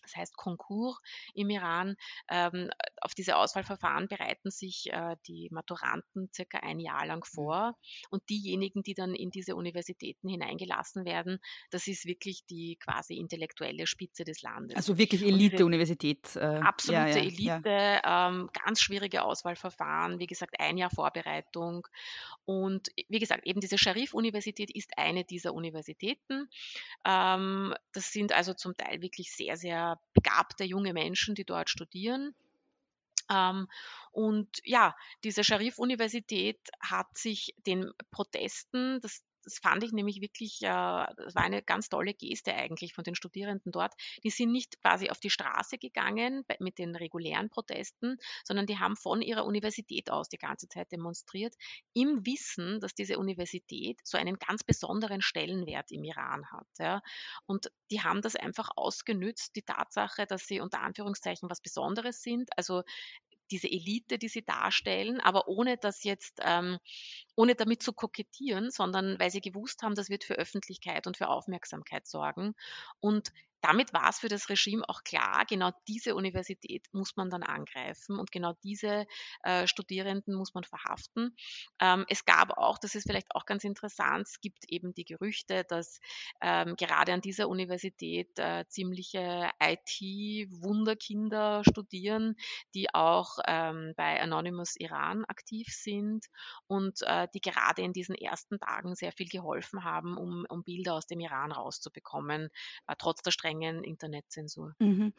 [0.06, 0.98] das heißt Konkurs
[1.34, 1.96] im Iran.
[2.28, 7.34] Ähm, auf diese Auswahlverfahren bereiten sich äh, die Maturanten circa ein Jahr lang mhm.
[7.34, 7.78] vor.
[8.10, 11.38] Und diejenigen, die dann in diese Universitäten hineingelassen werden,
[11.70, 14.76] das ist wirklich die quasi intellektuelle Spitze des Landes.
[14.76, 16.36] Also wirklich Elite-Universität.
[16.36, 18.28] Äh, absolute ja, ja, Elite, ja.
[18.28, 21.86] Ähm, ganz schwierige Auswahlverfahren, wie gesagt, ein Jahr Vorbereitung.
[22.44, 26.48] Und wie gesagt, eben diese Sharif-Universität ist eine dieser Universitäten.
[27.04, 32.34] Ähm, das sind also zum Teil wirklich sehr, sehr begabte junge Menschen, die dort studieren.
[33.30, 33.68] Ähm,
[34.12, 40.66] und ja, diese Sharif-Universität hat sich den Protesten, das das fand ich nämlich wirklich, äh,
[40.66, 43.94] das war eine ganz tolle Geste eigentlich von den Studierenden dort.
[44.24, 48.96] Die sind nicht quasi auf die Straße gegangen mit den regulären Protesten, sondern die haben
[48.96, 51.54] von ihrer Universität aus die ganze Zeit demonstriert,
[51.94, 56.66] im Wissen, dass diese Universität so einen ganz besonderen Stellenwert im Iran hat.
[56.78, 57.00] Ja.
[57.46, 62.50] Und die haben das einfach ausgenützt, die Tatsache, dass sie unter Anführungszeichen was Besonderes sind.
[62.56, 62.82] Also
[63.50, 66.78] diese Elite, die sie darstellen, aber ohne das jetzt, ähm,
[67.36, 71.28] ohne damit zu kokettieren, sondern weil sie gewusst haben, das wird für Öffentlichkeit und für
[71.28, 72.54] Aufmerksamkeit sorgen.
[73.00, 73.32] Und
[73.66, 78.18] damit war es für das Regime auch klar, genau diese Universität muss man dann angreifen
[78.18, 79.06] und genau diese
[79.42, 81.34] äh, Studierenden muss man verhaften.
[81.80, 85.64] Ähm, es gab auch, das ist vielleicht auch ganz interessant, es gibt eben die Gerüchte,
[85.64, 85.98] dass
[86.40, 92.36] ähm, gerade an dieser Universität äh, ziemliche IT-Wunderkinder studieren,
[92.74, 96.26] die auch ähm, bei Anonymous Iran aktiv sind
[96.68, 100.94] und äh, die gerade in diesen ersten Tagen sehr viel geholfen haben, um, um Bilder
[100.94, 102.48] aus dem Iran rauszubekommen,
[102.86, 104.74] äh, trotz der strengen Internetzensur.
[104.78, 105.12] Mhm.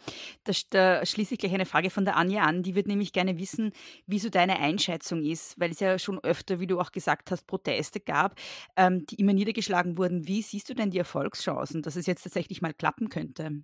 [0.43, 2.63] Da, da schließe ich gleich eine Frage von der Anja an.
[2.63, 3.71] Die wird nämlich gerne wissen,
[4.05, 7.47] wie so deine Einschätzung ist, weil es ja schon öfter, wie du auch gesagt hast,
[7.47, 8.35] Proteste gab,
[8.75, 10.27] ähm, die immer niedergeschlagen wurden.
[10.27, 13.63] Wie siehst du denn die Erfolgschancen, dass es jetzt tatsächlich mal klappen könnte?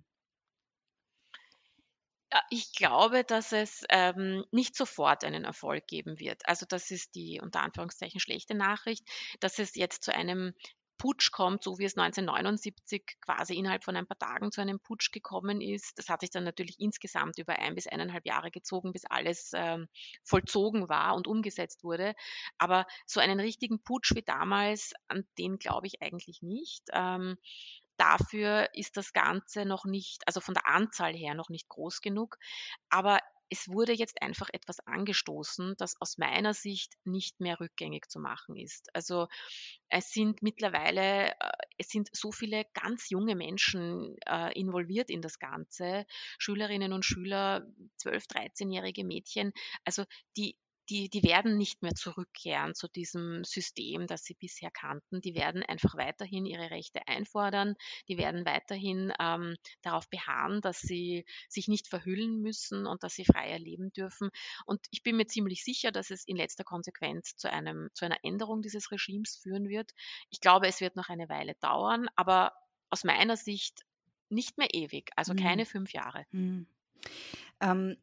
[2.50, 6.42] Ich glaube, dass es ähm, nicht sofort einen Erfolg geben wird.
[6.48, 9.06] Also das ist die unter Anführungszeichen schlechte Nachricht,
[9.40, 10.52] dass es jetzt zu einem
[10.98, 15.10] Putsch kommt, so wie es 1979 quasi innerhalb von ein paar Tagen zu einem Putsch
[15.12, 15.98] gekommen ist.
[15.98, 19.88] Das hat sich dann natürlich insgesamt über ein bis eineinhalb Jahre gezogen, bis alles ähm,
[20.22, 22.14] vollzogen war und umgesetzt wurde.
[22.58, 26.84] Aber so einen richtigen Putsch wie damals, an den glaube ich eigentlich nicht.
[26.92, 27.36] Ähm,
[27.96, 32.36] Dafür ist das Ganze noch nicht, also von der Anzahl her noch nicht groß genug.
[32.88, 33.18] Aber
[33.50, 38.56] es wurde jetzt einfach etwas angestoßen, das aus meiner Sicht nicht mehr rückgängig zu machen
[38.56, 38.94] ist.
[38.94, 39.28] Also
[39.88, 45.38] es sind mittlerweile, äh, es sind so viele ganz junge Menschen äh, involviert in das
[45.38, 46.06] Ganze,
[46.38, 47.66] Schülerinnen und Schüler,
[47.98, 49.52] 12, 13-jährige Mädchen,
[49.84, 50.04] also
[50.36, 50.56] die
[50.90, 55.20] die, die werden nicht mehr zurückkehren zu diesem System, das sie bisher kannten.
[55.20, 57.74] Die werden einfach weiterhin ihre Rechte einfordern.
[58.08, 63.24] Die werden weiterhin ähm, darauf beharren, dass sie sich nicht verhüllen müssen und dass sie
[63.24, 64.30] frei erleben dürfen.
[64.66, 68.18] Und ich bin mir ziemlich sicher, dass es in letzter Konsequenz zu, einem, zu einer
[68.22, 69.92] Änderung dieses Regimes führen wird.
[70.30, 72.52] Ich glaube, es wird noch eine Weile dauern, aber
[72.90, 73.84] aus meiner Sicht
[74.28, 75.38] nicht mehr ewig, also mhm.
[75.38, 76.26] keine fünf Jahre.
[76.30, 76.66] Mhm.
[77.60, 77.96] Ähm,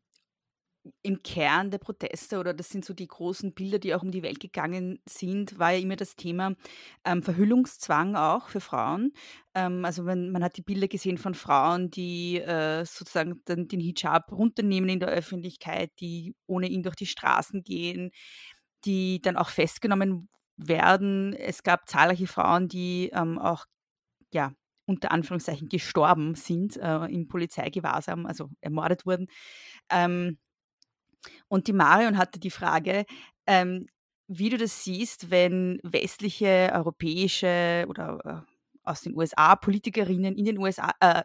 [1.04, 4.24] im Kern der Proteste oder das sind so die großen Bilder, die auch um die
[4.24, 6.56] Welt gegangen sind, war ja immer das Thema
[7.06, 9.14] ähm, Verhüllungszwang auch für Frauen.
[9.54, 13.80] Ähm, also wenn, man hat die Bilder gesehen von Frauen, die äh, sozusagen dann den
[13.80, 18.12] Hijab runternehmen in der Öffentlichkeit, die ohne ihn durch die Straßen gehen,
[18.86, 21.34] die dann auch festgenommen werden.
[21.34, 23.66] Es gab zahlreiche Frauen, die ähm, auch
[24.34, 24.54] ja,
[24.86, 29.28] unter Anführungszeichen gestorben sind äh, im Polizeigewahrsam, also ermordet wurden.
[29.90, 30.40] Ähm,
[31.48, 33.06] und die Marion hatte die Frage,
[33.48, 33.88] ähm,
[34.28, 38.52] wie du das siehst, wenn westliche, europäische oder äh,
[38.84, 41.24] aus den USA Politikerinnen in den USA, äh,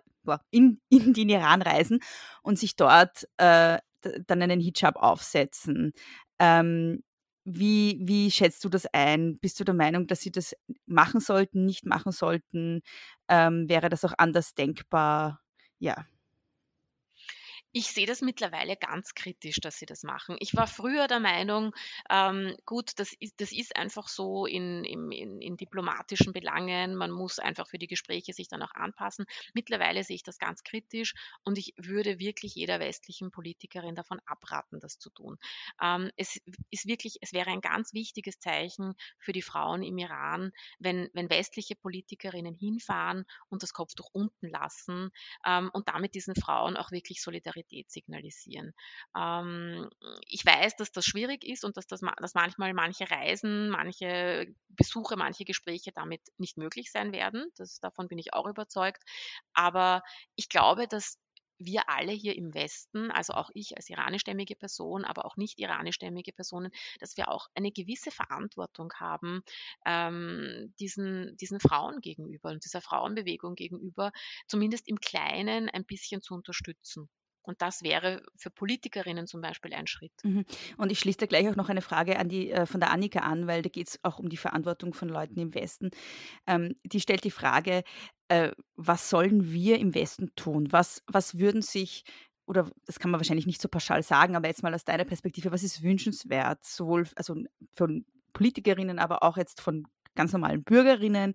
[0.51, 2.01] in, in den Iran reisen
[2.43, 3.79] und sich dort äh,
[4.27, 5.93] dann einen Hijab aufsetzen.
[6.39, 7.03] Ähm,
[7.45, 9.39] wie, wie schätzt du das ein?
[9.39, 10.57] Bist du der Meinung, dass sie das
[10.87, 12.83] machen sollten, nicht machen sollten?
[13.29, 15.41] Ähm, wäre das auch anders denkbar?
[15.79, 16.07] Ja.
[17.73, 20.37] Ich sehe das mittlerweile ganz kritisch, dass sie das machen.
[20.41, 21.75] Ich war früher der Meinung,
[22.09, 26.97] ähm, gut, das ist, das ist einfach so in, in, in, diplomatischen Belangen.
[26.97, 29.27] Man muss einfach für die Gespräche sich dann auch anpassen.
[29.53, 31.13] Mittlerweile sehe ich das ganz kritisch
[31.45, 35.37] und ich würde wirklich jeder westlichen Politikerin davon abraten, das zu tun.
[35.83, 40.51] Ähm, es ist wirklich, es wäre ein ganz wichtiges Zeichen für die Frauen im Iran,
[40.79, 45.11] wenn, wenn westliche Politikerinnen hinfahren und das Kopftuch unten lassen
[45.45, 48.73] ähm, und damit diesen Frauen auch wirklich Solidarität Solidarität signalisieren.
[49.17, 49.89] Ähm,
[50.27, 55.17] ich weiß, dass das schwierig ist und dass, das, dass manchmal manche Reisen, manche Besuche,
[55.17, 57.47] manche Gespräche damit nicht möglich sein werden.
[57.57, 59.03] Das, davon bin ich auch überzeugt.
[59.53, 60.03] Aber
[60.37, 61.19] ich glaube, dass
[61.59, 66.35] wir alle hier im Westen, also auch ich als iranischstämmige Person, aber auch nicht iranischstämmige
[66.35, 69.41] Personen, dass wir auch eine gewisse Verantwortung haben
[69.87, 74.13] ähm, diesen, diesen Frauen gegenüber und dieser Frauenbewegung gegenüber,
[74.47, 77.09] zumindest im Kleinen ein bisschen zu unterstützen.
[77.47, 80.13] Und das wäre für Politikerinnen zum Beispiel ein Schritt.
[80.23, 80.45] Mhm.
[80.77, 83.21] Und ich schließe da gleich auch noch eine Frage an die, äh, von der Annika
[83.21, 85.91] an, weil da geht es auch um die Verantwortung von Leuten im Westen.
[86.47, 87.85] Ähm, die stellt die Frage,
[88.29, 90.73] äh, was sollen wir im Westen tun?
[90.73, 92.05] Was, was würden sich
[92.47, 95.51] oder das kann man wahrscheinlich nicht so pauschal sagen, aber jetzt mal aus deiner Perspektive,
[95.51, 97.35] was ist wünschenswert, sowohl also
[97.73, 101.35] von Politikerinnen, aber auch jetzt von ganz normalen Bürgerinnen.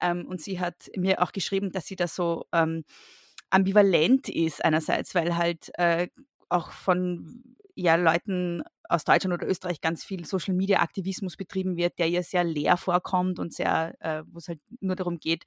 [0.00, 2.84] Ähm, und sie hat mir auch geschrieben, dass sie da so ähm,
[3.50, 6.08] ambivalent ist einerseits, weil halt äh,
[6.48, 11.98] auch von ja, Leuten aus Deutschland oder Österreich ganz viel Social Media Aktivismus betrieben wird,
[11.98, 15.44] der ja sehr leer vorkommt und sehr, äh, wo es halt nur darum geht,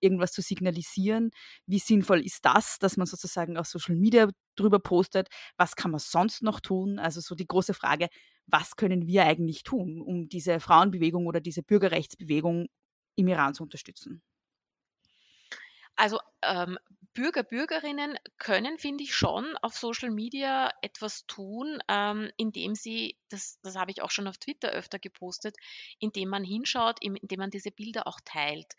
[0.00, 1.30] irgendwas zu signalisieren.
[1.66, 5.28] Wie sinnvoll ist das, dass man sozusagen auf Social Media drüber postet?
[5.56, 6.98] Was kann man sonst noch tun?
[6.98, 8.08] Also so die große Frage,
[8.46, 12.66] was können wir eigentlich tun, um diese Frauenbewegung oder diese Bürgerrechtsbewegung
[13.16, 14.22] im Iran zu unterstützen?
[15.96, 16.78] Also ähm,
[17.14, 23.58] Bürger, Bürgerinnen können, finde ich, schon auf Social Media etwas tun, ähm, indem sie, das,
[23.62, 25.56] das habe ich auch schon auf Twitter öfter gepostet,
[25.98, 28.72] indem man hinschaut, indem man diese Bilder auch teilt.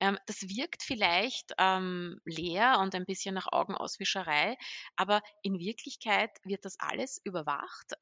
[0.00, 4.56] Ähm, das wirkt vielleicht ähm, leer und ein bisschen nach Augenauswischerei,
[4.96, 7.94] aber in Wirklichkeit wird das alles überwacht.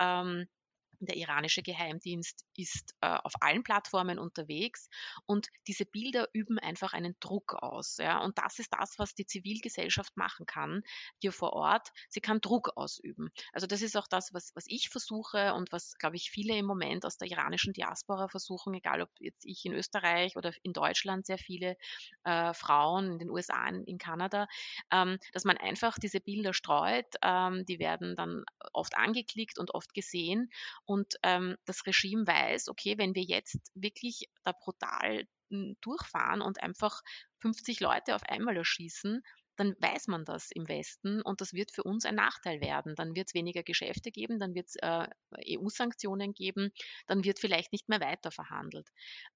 [1.01, 4.89] Der iranische Geheimdienst ist äh, auf allen Plattformen unterwegs
[5.27, 7.99] und diese Bilder üben einfach einen Druck aus.
[7.99, 8.19] Ja?
[8.19, 10.83] Und das ist das, was die Zivilgesellschaft machen kann
[11.21, 11.91] hier vor Ort.
[12.09, 13.31] Sie kann Druck ausüben.
[13.53, 16.67] Also das ist auch das, was, was ich versuche und was, glaube ich, viele im
[16.67, 21.27] Moment aus der iranischen Diaspora versuchen, egal ob jetzt ich in Österreich oder in Deutschland
[21.27, 21.77] sehr viele
[22.25, 24.47] äh, Frauen, in den USA, in, in Kanada,
[24.91, 27.07] ähm, dass man einfach diese Bilder streut.
[27.23, 30.51] Ähm, die werden dann oft angeklickt und oft gesehen
[30.87, 36.63] und ähm, das Regime weiß, okay, wenn wir jetzt wirklich da brutal hm, durchfahren und
[36.63, 37.03] einfach
[37.41, 39.23] 50 Leute auf einmal erschießen,
[39.57, 42.95] dann weiß man das im Westen und das wird für uns ein Nachteil werden.
[42.95, 45.09] Dann wird es weniger Geschäfte geben, dann wird es äh,
[45.59, 46.73] EU-Sanktionen geben,
[47.07, 48.89] dann wird vielleicht nicht mehr weiter verhandelt.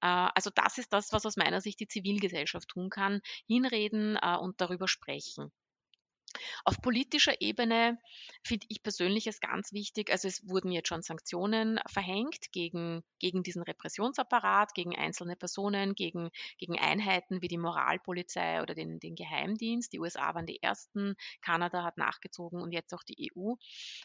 [0.03, 4.37] Äh, also das ist das, was aus meiner Sicht die Zivilgesellschaft tun kann, hinreden äh,
[4.37, 5.51] und darüber sprechen.
[6.65, 7.99] Auf politischer Ebene
[8.43, 13.43] finde ich persönlich es ganz wichtig, also es wurden jetzt schon Sanktionen verhängt gegen, gegen
[13.43, 19.93] diesen Repressionsapparat, gegen einzelne Personen, gegen, gegen Einheiten wie die Moralpolizei oder den, den Geheimdienst.
[19.93, 23.55] Die USA waren die ersten, Kanada hat nachgezogen und jetzt auch die EU.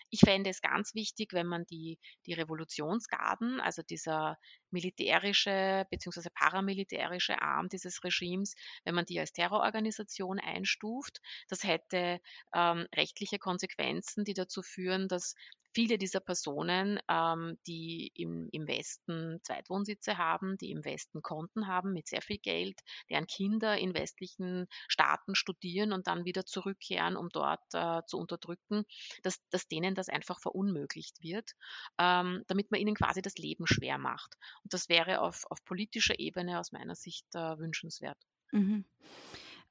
[0.09, 4.37] Ich fände es ganz wichtig, wenn man die, die Revolutionsgarden, also dieser
[4.75, 6.29] militärische bzw.
[6.33, 11.21] paramilitärische Arm dieses Regimes, wenn man die als Terrororganisation einstuft.
[11.47, 12.19] Das hätte
[12.53, 15.35] ähm, rechtliche Konsequenzen, die dazu führen, dass
[15.75, 21.91] viele dieser Personen, ähm, die im, im Westen Zweitwohnsitze haben, die im Westen Konten haben
[21.91, 27.29] mit sehr viel Geld, deren Kinder in westlichen Staaten studieren und dann wieder zurückkehren, um
[27.29, 28.85] dort äh, zu unterdrücken,
[29.21, 31.51] dass, dass denen das einfach verunmöglicht wird,
[31.99, 34.35] ähm, damit man ihnen quasi das Leben schwer macht.
[34.63, 38.17] Und das wäre auf, auf politischer Ebene aus meiner Sicht äh, wünschenswert.
[38.51, 38.85] Mhm.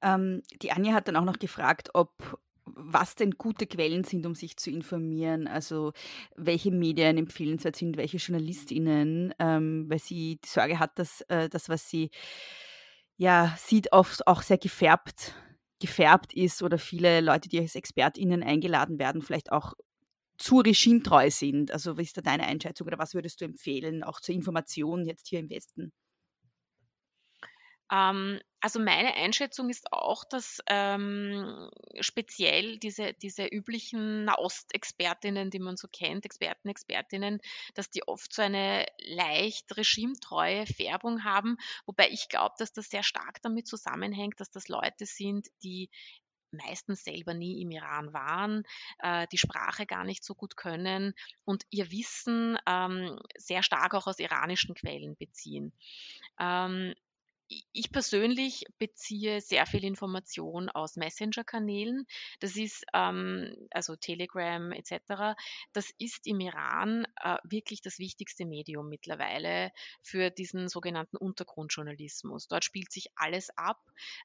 [0.02, 2.38] Ähm, die Anja hat dann auch noch gefragt, ob
[2.76, 5.46] was denn gute Quellen sind, um sich zu informieren.
[5.46, 5.92] Also
[6.36, 11.68] welche Medien empfehlenswert sind, welche JournalistInnen, ähm, weil sie die Sorge hat, dass äh, das,
[11.68, 12.10] was sie
[13.16, 15.34] ja sieht, oft auch sehr gefärbt,
[15.80, 19.74] gefärbt ist oder viele Leute, die als ExpertInnen eingeladen werden, vielleicht auch
[20.38, 21.70] zu regimetreu sind.
[21.72, 25.28] Also, was ist da deine Einschätzung oder was würdest du empfehlen, auch zur Information jetzt
[25.28, 25.92] hier im Westen?
[27.94, 35.76] Ähm, also meine Einschätzung ist auch, dass ähm, speziell diese, diese üblichen Nahostexpertinnen, die man
[35.76, 37.40] so kennt, Experten, Expertinnen,
[37.74, 43.02] dass die oft so eine leicht regimetreue Färbung haben, wobei ich glaube, dass das sehr
[43.02, 45.90] stark damit zusammenhängt, dass das Leute sind, die
[46.50, 48.62] meistens selber nie im Iran waren,
[49.00, 54.06] äh, die Sprache gar nicht so gut können und ihr Wissen ähm, sehr stark auch
[54.06, 55.72] aus iranischen Quellen beziehen.
[56.40, 56.94] Ähm,
[57.48, 62.06] ich persönlich beziehe sehr viel Information aus Messenger-Kanälen.
[62.40, 65.36] Das ist ähm, also Telegram etc.
[65.72, 69.70] Das ist im Iran äh, wirklich das wichtigste Medium mittlerweile
[70.02, 72.48] für diesen sogenannten Untergrundjournalismus.
[72.48, 73.80] Dort spielt sich alles ab.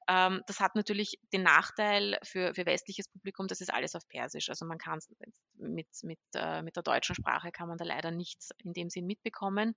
[0.08, 4.50] Ähm, das hat natürlich den Nachteil für, für westliches Publikum, das ist alles auf Persisch.
[4.50, 5.00] Also man kann
[5.56, 9.06] mit, mit, äh, mit der deutschen Sprache kann man da leider nichts in dem Sinn
[9.06, 9.76] mitbekommen.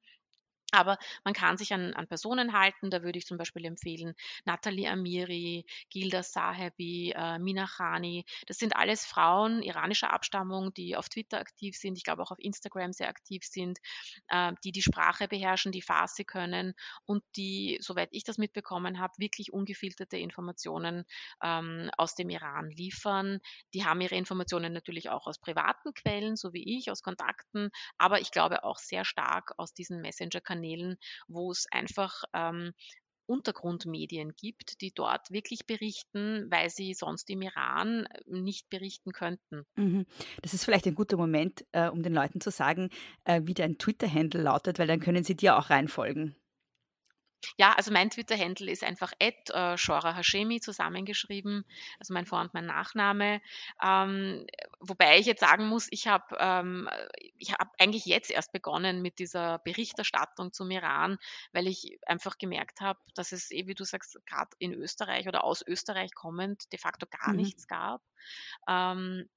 [0.73, 2.91] Aber man kann sich an, an Personen halten.
[2.91, 8.25] Da würde ich zum Beispiel empfehlen Nathalie Amiri, Gilda Sahebi, äh, Mina Khani.
[8.47, 12.39] Das sind alles Frauen iranischer Abstammung, die auf Twitter aktiv sind, ich glaube auch auf
[12.39, 13.79] Instagram sehr aktiv sind,
[14.29, 19.13] äh, die die Sprache beherrschen, die Farsi können und die, soweit ich das mitbekommen habe,
[19.19, 21.05] wirklich ungefilterte Informationen
[21.43, 23.41] ähm, aus dem Iran liefern.
[23.75, 28.21] Die haben ihre Informationen natürlich auch aus privaten Quellen, so wie ich, aus Kontakten, aber
[28.21, 30.97] ich glaube auch sehr stark aus diesen Messenger-Kanälen Kanälen,
[31.29, 32.73] wo es einfach ähm,
[33.27, 39.65] Untergrundmedien gibt, die dort wirklich berichten, weil sie sonst im Iran äh, nicht berichten könnten.
[39.77, 40.07] Mhm.
[40.43, 42.91] Das ist vielleicht ein guter Moment, äh, um den Leuten zu sagen,
[43.25, 46.37] äh, wie dein Twitter-Handle lautet, weil dann können sie dir auch reinfolgen.
[47.57, 51.65] Ja, also mein Twitter-Handle ist einfach äh, Shora Hashemi zusammengeschrieben,
[51.99, 53.41] also mein Vor- und mein Nachname.
[53.83, 54.47] Ähm,
[54.81, 56.89] wobei ich jetzt sagen muss, ich habe ähm,
[57.39, 61.19] ich hab eigentlich jetzt erst begonnen mit dieser Berichterstattung zum Iran,
[61.53, 65.45] weil ich einfach gemerkt habe, dass es, eh, wie du sagst, gerade in Österreich oder
[65.45, 67.37] aus Österreich kommend de facto gar mhm.
[67.37, 68.03] nichts gab.
[68.69, 69.29] Ähm,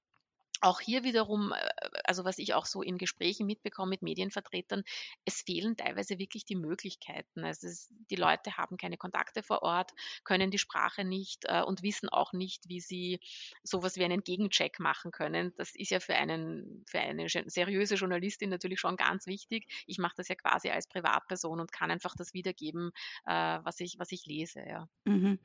[0.60, 1.68] auch hier wiederum, äh,
[2.04, 4.84] also was ich auch so in Gesprächen mitbekomme mit Medienvertretern,
[5.24, 7.44] es fehlen teilweise wirklich die Möglichkeiten.
[7.44, 9.92] Also es, die Leute haben keine Kontakte vor Ort,
[10.24, 13.20] können die Sprache nicht äh, und wissen auch nicht, wie sie
[13.62, 15.52] sowas wie einen Gegencheck machen können.
[15.56, 19.66] Das ist ja für einen, für eine seriöse Journalistin natürlich schon ganz wichtig.
[19.86, 22.92] Ich mache das ja quasi als Privatperson und kann einfach das wiedergeben,
[23.26, 24.60] äh, was ich, was ich lese.
[24.66, 24.88] Ja.
[25.04, 25.38] Mhm.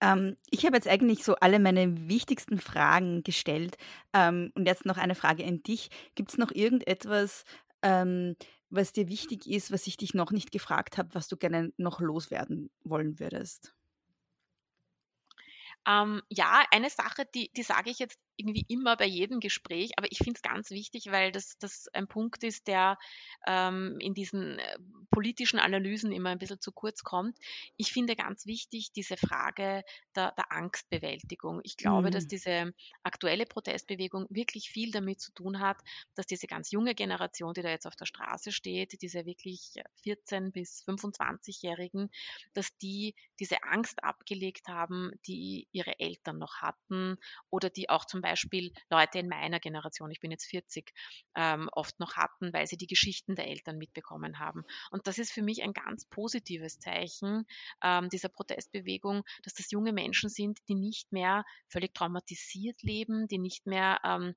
[0.00, 3.76] Ähm, ich habe jetzt eigentlich so alle meine wichtigsten Fragen gestellt.
[4.22, 5.90] Ähm, und jetzt noch eine Frage an dich.
[6.14, 7.44] Gibt es noch irgendetwas,
[7.82, 8.36] ähm,
[8.70, 12.00] was dir wichtig ist, was ich dich noch nicht gefragt habe, was du gerne noch
[12.00, 13.74] loswerden wollen würdest?
[15.86, 20.10] Ähm, ja, eine Sache, die, die sage ich jetzt irgendwie immer bei jedem Gespräch, aber
[20.10, 22.98] ich finde es ganz wichtig, weil das, das ein Punkt ist, der
[23.46, 24.78] ähm, in diesen äh,
[25.10, 27.36] politischen Analysen immer ein bisschen zu kurz kommt.
[27.76, 29.82] Ich finde ganz wichtig diese Frage
[30.16, 31.60] der, der Angstbewältigung.
[31.62, 32.12] Ich glaube, mhm.
[32.12, 32.72] dass diese
[33.02, 35.78] aktuelle Protestbewegung wirklich viel damit zu tun hat,
[36.14, 40.52] dass diese ganz junge Generation, die da jetzt auf der Straße steht, diese wirklich 14
[40.52, 42.10] bis 25-Jährigen,
[42.54, 47.18] dass die diese Angst abgelegt haben, die ihre Eltern noch hatten
[47.50, 50.92] oder die auch zum Beispiel Leute in meiner Generation, ich bin jetzt 40,
[51.36, 54.64] ähm, oft noch hatten, weil sie die Geschichten der Eltern mitbekommen haben.
[54.90, 57.44] Und das ist für mich ein ganz positives Zeichen
[57.82, 63.38] ähm, dieser Protestbewegung, dass das junge Menschen sind, die nicht mehr völlig traumatisiert leben, die
[63.38, 64.34] nicht mehr ähm,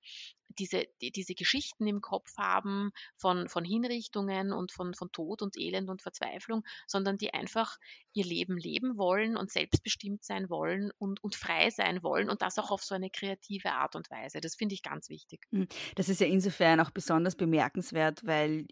[0.50, 5.58] diese, die, diese Geschichten im Kopf haben von, von Hinrichtungen und von, von Tod und
[5.58, 7.78] Elend und Verzweiflung, sondern die einfach
[8.14, 12.58] ihr Leben leben wollen und selbstbestimmt sein wollen und, und frei sein wollen und das
[12.58, 14.41] auch auf so eine kreative Art und Weise.
[14.41, 15.41] Das finde ich ganz wichtig.
[15.52, 18.68] Hm, das ist ja insofern auch besonders bemerkenswert, weil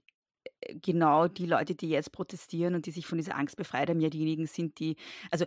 [0.62, 4.00] äh, genau die Leute, die jetzt protestieren und die sich von dieser Angst befreit haben,
[4.00, 4.96] ja diejenigen sind, die,
[5.32, 5.46] also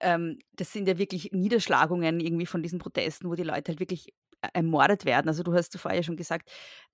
[0.00, 4.14] ähm, das sind ja wirklich Niederschlagungen irgendwie von diesen Protesten, wo die Leute halt wirklich
[4.52, 5.28] ermordet werden.
[5.28, 6.50] Also du hast zuvor ja schon gesagt,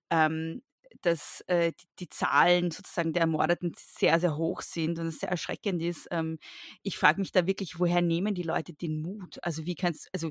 [0.09, 0.61] ähm,
[1.01, 5.29] dass äh, die, die, Zahlen sozusagen der Ermordeten sehr, sehr hoch sind und es sehr
[5.29, 6.07] erschreckend ist.
[6.11, 6.39] Ähm,
[6.81, 9.37] ich frage mich da wirklich, woher nehmen die Leute den Mut?
[9.43, 10.29] Also wie kannst also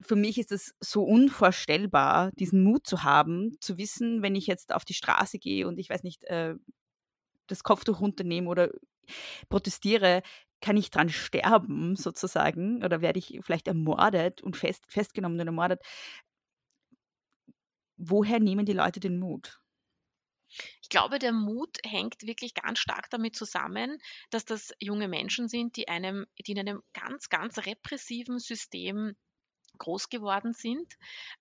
[0.00, 4.74] für mich ist es so unvorstellbar, diesen Mut zu haben, zu wissen, wenn ich jetzt
[4.74, 6.54] auf die Straße gehe und ich weiß nicht, äh,
[7.46, 8.70] das Kopftuch runternehme oder
[9.48, 10.22] protestiere,
[10.60, 15.80] kann ich dran sterben sozusagen oder werde ich vielleicht ermordet und fest, festgenommen und ermordet
[17.96, 19.60] woher nehmen die Leute den Mut?
[20.82, 23.98] Ich glaube, der Mut hängt wirklich ganz stark damit zusammen,
[24.30, 29.16] dass das junge Menschen sind, die, einem, die in einem ganz, ganz repressiven System
[29.78, 30.94] groß geworden sind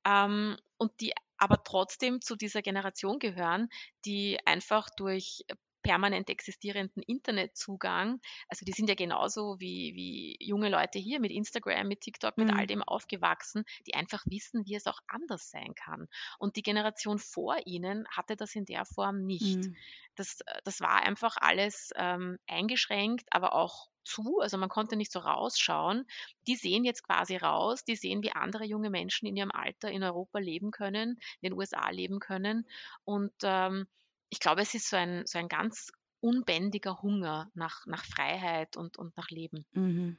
[0.05, 3.69] ähm, und die aber trotzdem zu dieser Generation gehören,
[4.05, 5.43] die einfach durch
[5.81, 11.87] permanent existierenden Internetzugang, also die sind ja genauso wie, wie junge Leute hier mit Instagram,
[11.87, 12.57] mit TikTok, mit mhm.
[12.57, 16.07] all dem aufgewachsen, die einfach wissen, wie es auch anders sein kann.
[16.39, 19.57] Und die Generation vor ihnen hatte das in der Form nicht.
[19.57, 19.75] Mhm.
[20.15, 25.19] Das, das war einfach alles ähm, eingeschränkt, aber auch zu, also man konnte nicht so
[25.19, 26.05] rausschauen.
[26.47, 30.03] Die sehen jetzt quasi raus, die sehen, wie andere junge Menschen in ihrem Alter in
[30.03, 32.67] Europa leben können, in den USA leben können.
[33.03, 33.87] Und ähm,
[34.31, 38.97] ich glaube, es ist so ein, so ein ganz unbändiger Hunger nach, nach Freiheit und,
[38.97, 39.65] und nach Leben.
[39.73, 40.17] Mhm.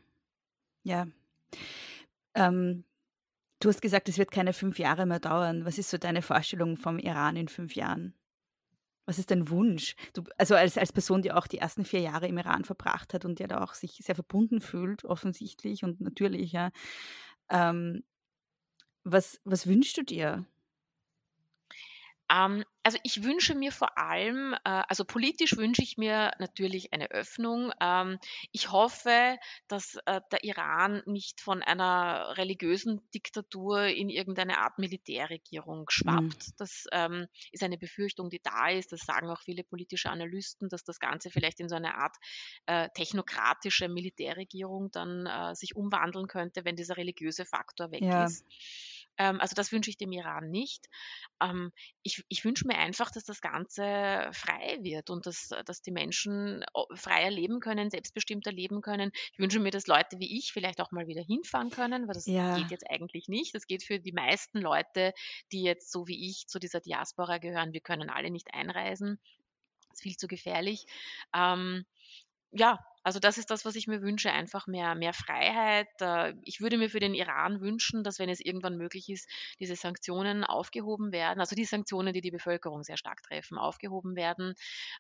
[0.84, 1.06] Ja.
[2.34, 2.84] Ähm,
[3.58, 5.64] du hast gesagt, es wird keine fünf Jahre mehr dauern.
[5.64, 8.14] Was ist so deine Vorstellung vom Iran in fünf Jahren?
[9.06, 9.96] Was ist dein Wunsch?
[10.12, 13.24] Du, also als, als Person, die auch die ersten vier Jahre im Iran verbracht hat
[13.24, 16.70] und der da auch sich sehr verbunden fühlt, offensichtlich und natürlich, ja.
[17.48, 18.04] Ähm,
[19.04, 20.46] was, was wünschst du dir?
[22.30, 27.10] Ähm, also ich wünsche mir vor allem, äh, also politisch wünsche ich mir natürlich eine
[27.10, 27.72] Öffnung.
[27.80, 28.18] Ähm,
[28.50, 35.88] ich hoffe, dass äh, der Iran nicht von einer religiösen Diktatur in irgendeine Art Militärregierung
[35.90, 36.48] schwappt.
[36.48, 36.52] Mhm.
[36.58, 38.92] Das ähm, ist eine Befürchtung, die da ist.
[38.92, 42.16] Das sagen auch viele politische Analysten, dass das Ganze vielleicht in so eine Art
[42.66, 48.24] äh, technokratische Militärregierung dann äh, sich umwandeln könnte, wenn dieser religiöse Faktor weg ja.
[48.24, 48.44] ist.
[49.18, 50.86] Ähm, also das wünsche ich dem Iran nicht.
[51.40, 55.90] Ähm, ich, ich wünsche mir einfach, dass das Ganze frei wird und dass, dass die
[55.90, 59.12] Menschen freier leben können, selbstbestimmter leben können.
[59.32, 62.26] Ich wünsche mir, dass Leute wie ich vielleicht auch mal wieder hinfahren können, weil das
[62.26, 62.56] ja.
[62.58, 63.54] geht jetzt eigentlich nicht.
[63.54, 65.12] Das geht für die meisten Leute,
[65.52, 67.72] die jetzt so wie ich zu dieser Diaspora gehören.
[67.72, 69.18] Wir können alle nicht einreisen.
[69.88, 70.86] Das ist viel zu gefährlich.
[71.34, 71.84] Ähm,
[72.53, 75.88] ja, also das ist das, was ich mir wünsche, einfach mehr, mehr Freiheit.
[76.44, 79.28] Ich würde mir für den Iran wünschen, dass wenn es irgendwann möglich ist,
[79.59, 84.55] diese Sanktionen aufgehoben werden, also die Sanktionen, die die Bevölkerung sehr stark treffen, aufgehoben werden,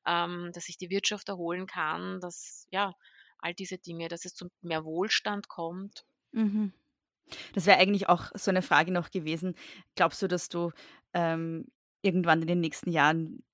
[0.04, 2.94] ähm, dass sich die Wirtschaft erholen kann, dass ja
[3.38, 6.04] all diese Dinge, dass es zu mehr Wohlstand kommt.
[6.32, 6.72] Mhm.
[7.54, 9.54] Das wäre eigentlich auch so eine Frage noch gewesen.
[9.94, 10.72] Glaubst du, dass du
[11.14, 11.66] ähm,
[12.02, 13.44] irgendwann in den nächsten Jahren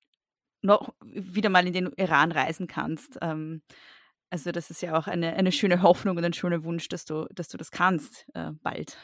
[0.61, 3.17] noch wieder mal in den Iran reisen kannst?
[3.21, 3.61] Ähm,
[4.29, 7.25] also das ist ja auch eine, eine schöne Hoffnung und ein schöner Wunsch, dass du,
[7.33, 8.97] dass du das kannst äh, bald.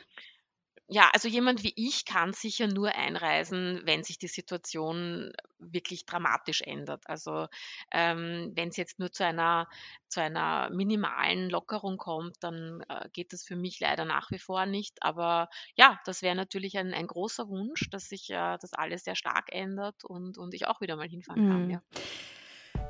[0.87, 6.61] Ja, also jemand wie ich kann sicher nur einreisen, wenn sich die Situation wirklich dramatisch
[6.61, 7.01] ändert.
[7.07, 7.47] Also
[7.91, 9.67] ähm, wenn es jetzt nur zu einer,
[10.07, 14.67] zu einer minimalen Lockerung kommt, dann äh, geht das für mich leider nach wie vor
[14.67, 15.01] nicht.
[15.01, 19.15] Aber ja, das wäre natürlich ein, ein großer Wunsch, dass sich äh, das alles sehr
[19.15, 21.65] stark ändert und, und ich auch wieder mal hinfahren kann.
[21.65, 21.71] Mhm.
[21.71, 21.81] Ja.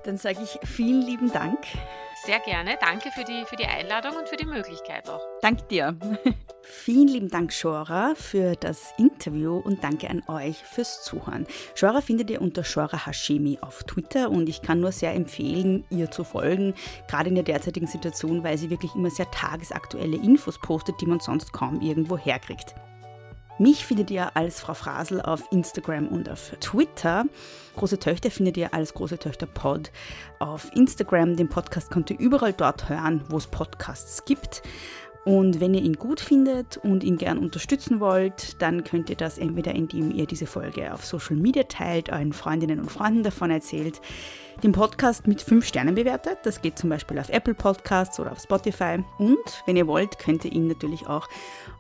[0.04, 1.66] Dann sage ich vielen lieben Dank.
[2.26, 2.76] Sehr gerne.
[2.82, 5.22] Danke für die, für die Einladung und für die Möglichkeit auch.
[5.42, 5.96] Danke dir.
[6.64, 11.46] Vielen lieben Dank, Shora, für das Interview und danke an euch fürs Zuhören.
[11.76, 16.10] Shora findet ihr unter Shora Hashemi auf Twitter und ich kann nur sehr empfehlen, ihr
[16.10, 16.74] zu folgen,
[17.08, 21.20] gerade in der derzeitigen Situation, weil sie wirklich immer sehr tagesaktuelle Infos postet, die man
[21.20, 22.74] sonst kaum irgendwo herkriegt.
[23.58, 27.24] Mich findet ihr als Frau Frasel auf Instagram und auf Twitter.
[27.78, 29.92] Große Töchter findet ihr als Große Töchter Pod
[30.40, 31.38] auf Instagram.
[31.38, 34.62] Den Podcast könnt ihr überall dort hören, wo es Podcasts gibt.
[35.26, 39.40] Und wenn ihr ihn gut findet und ihn gern unterstützen wollt, dann könnt ihr das
[39.40, 44.00] entweder indem ihr diese Folge auf Social Media teilt, euren Freundinnen und Freunden davon erzählt,
[44.62, 46.38] den Podcast mit 5 Sternen bewertet.
[46.44, 49.04] Das geht zum Beispiel auf Apple Podcasts oder auf Spotify.
[49.18, 51.28] Und wenn ihr wollt, könnt ihr ihn natürlich auch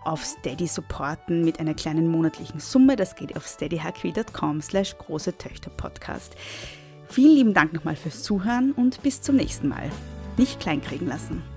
[0.03, 2.95] auf Steady supporten mit einer kleinen monatlichen Summe.
[2.95, 6.35] Das geht auf steadyhq.com slash große Töchter Podcast.
[7.07, 9.91] Vielen lieben Dank nochmal fürs Zuhören und bis zum nächsten Mal.
[10.35, 11.54] Nicht kleinkriegen lassen.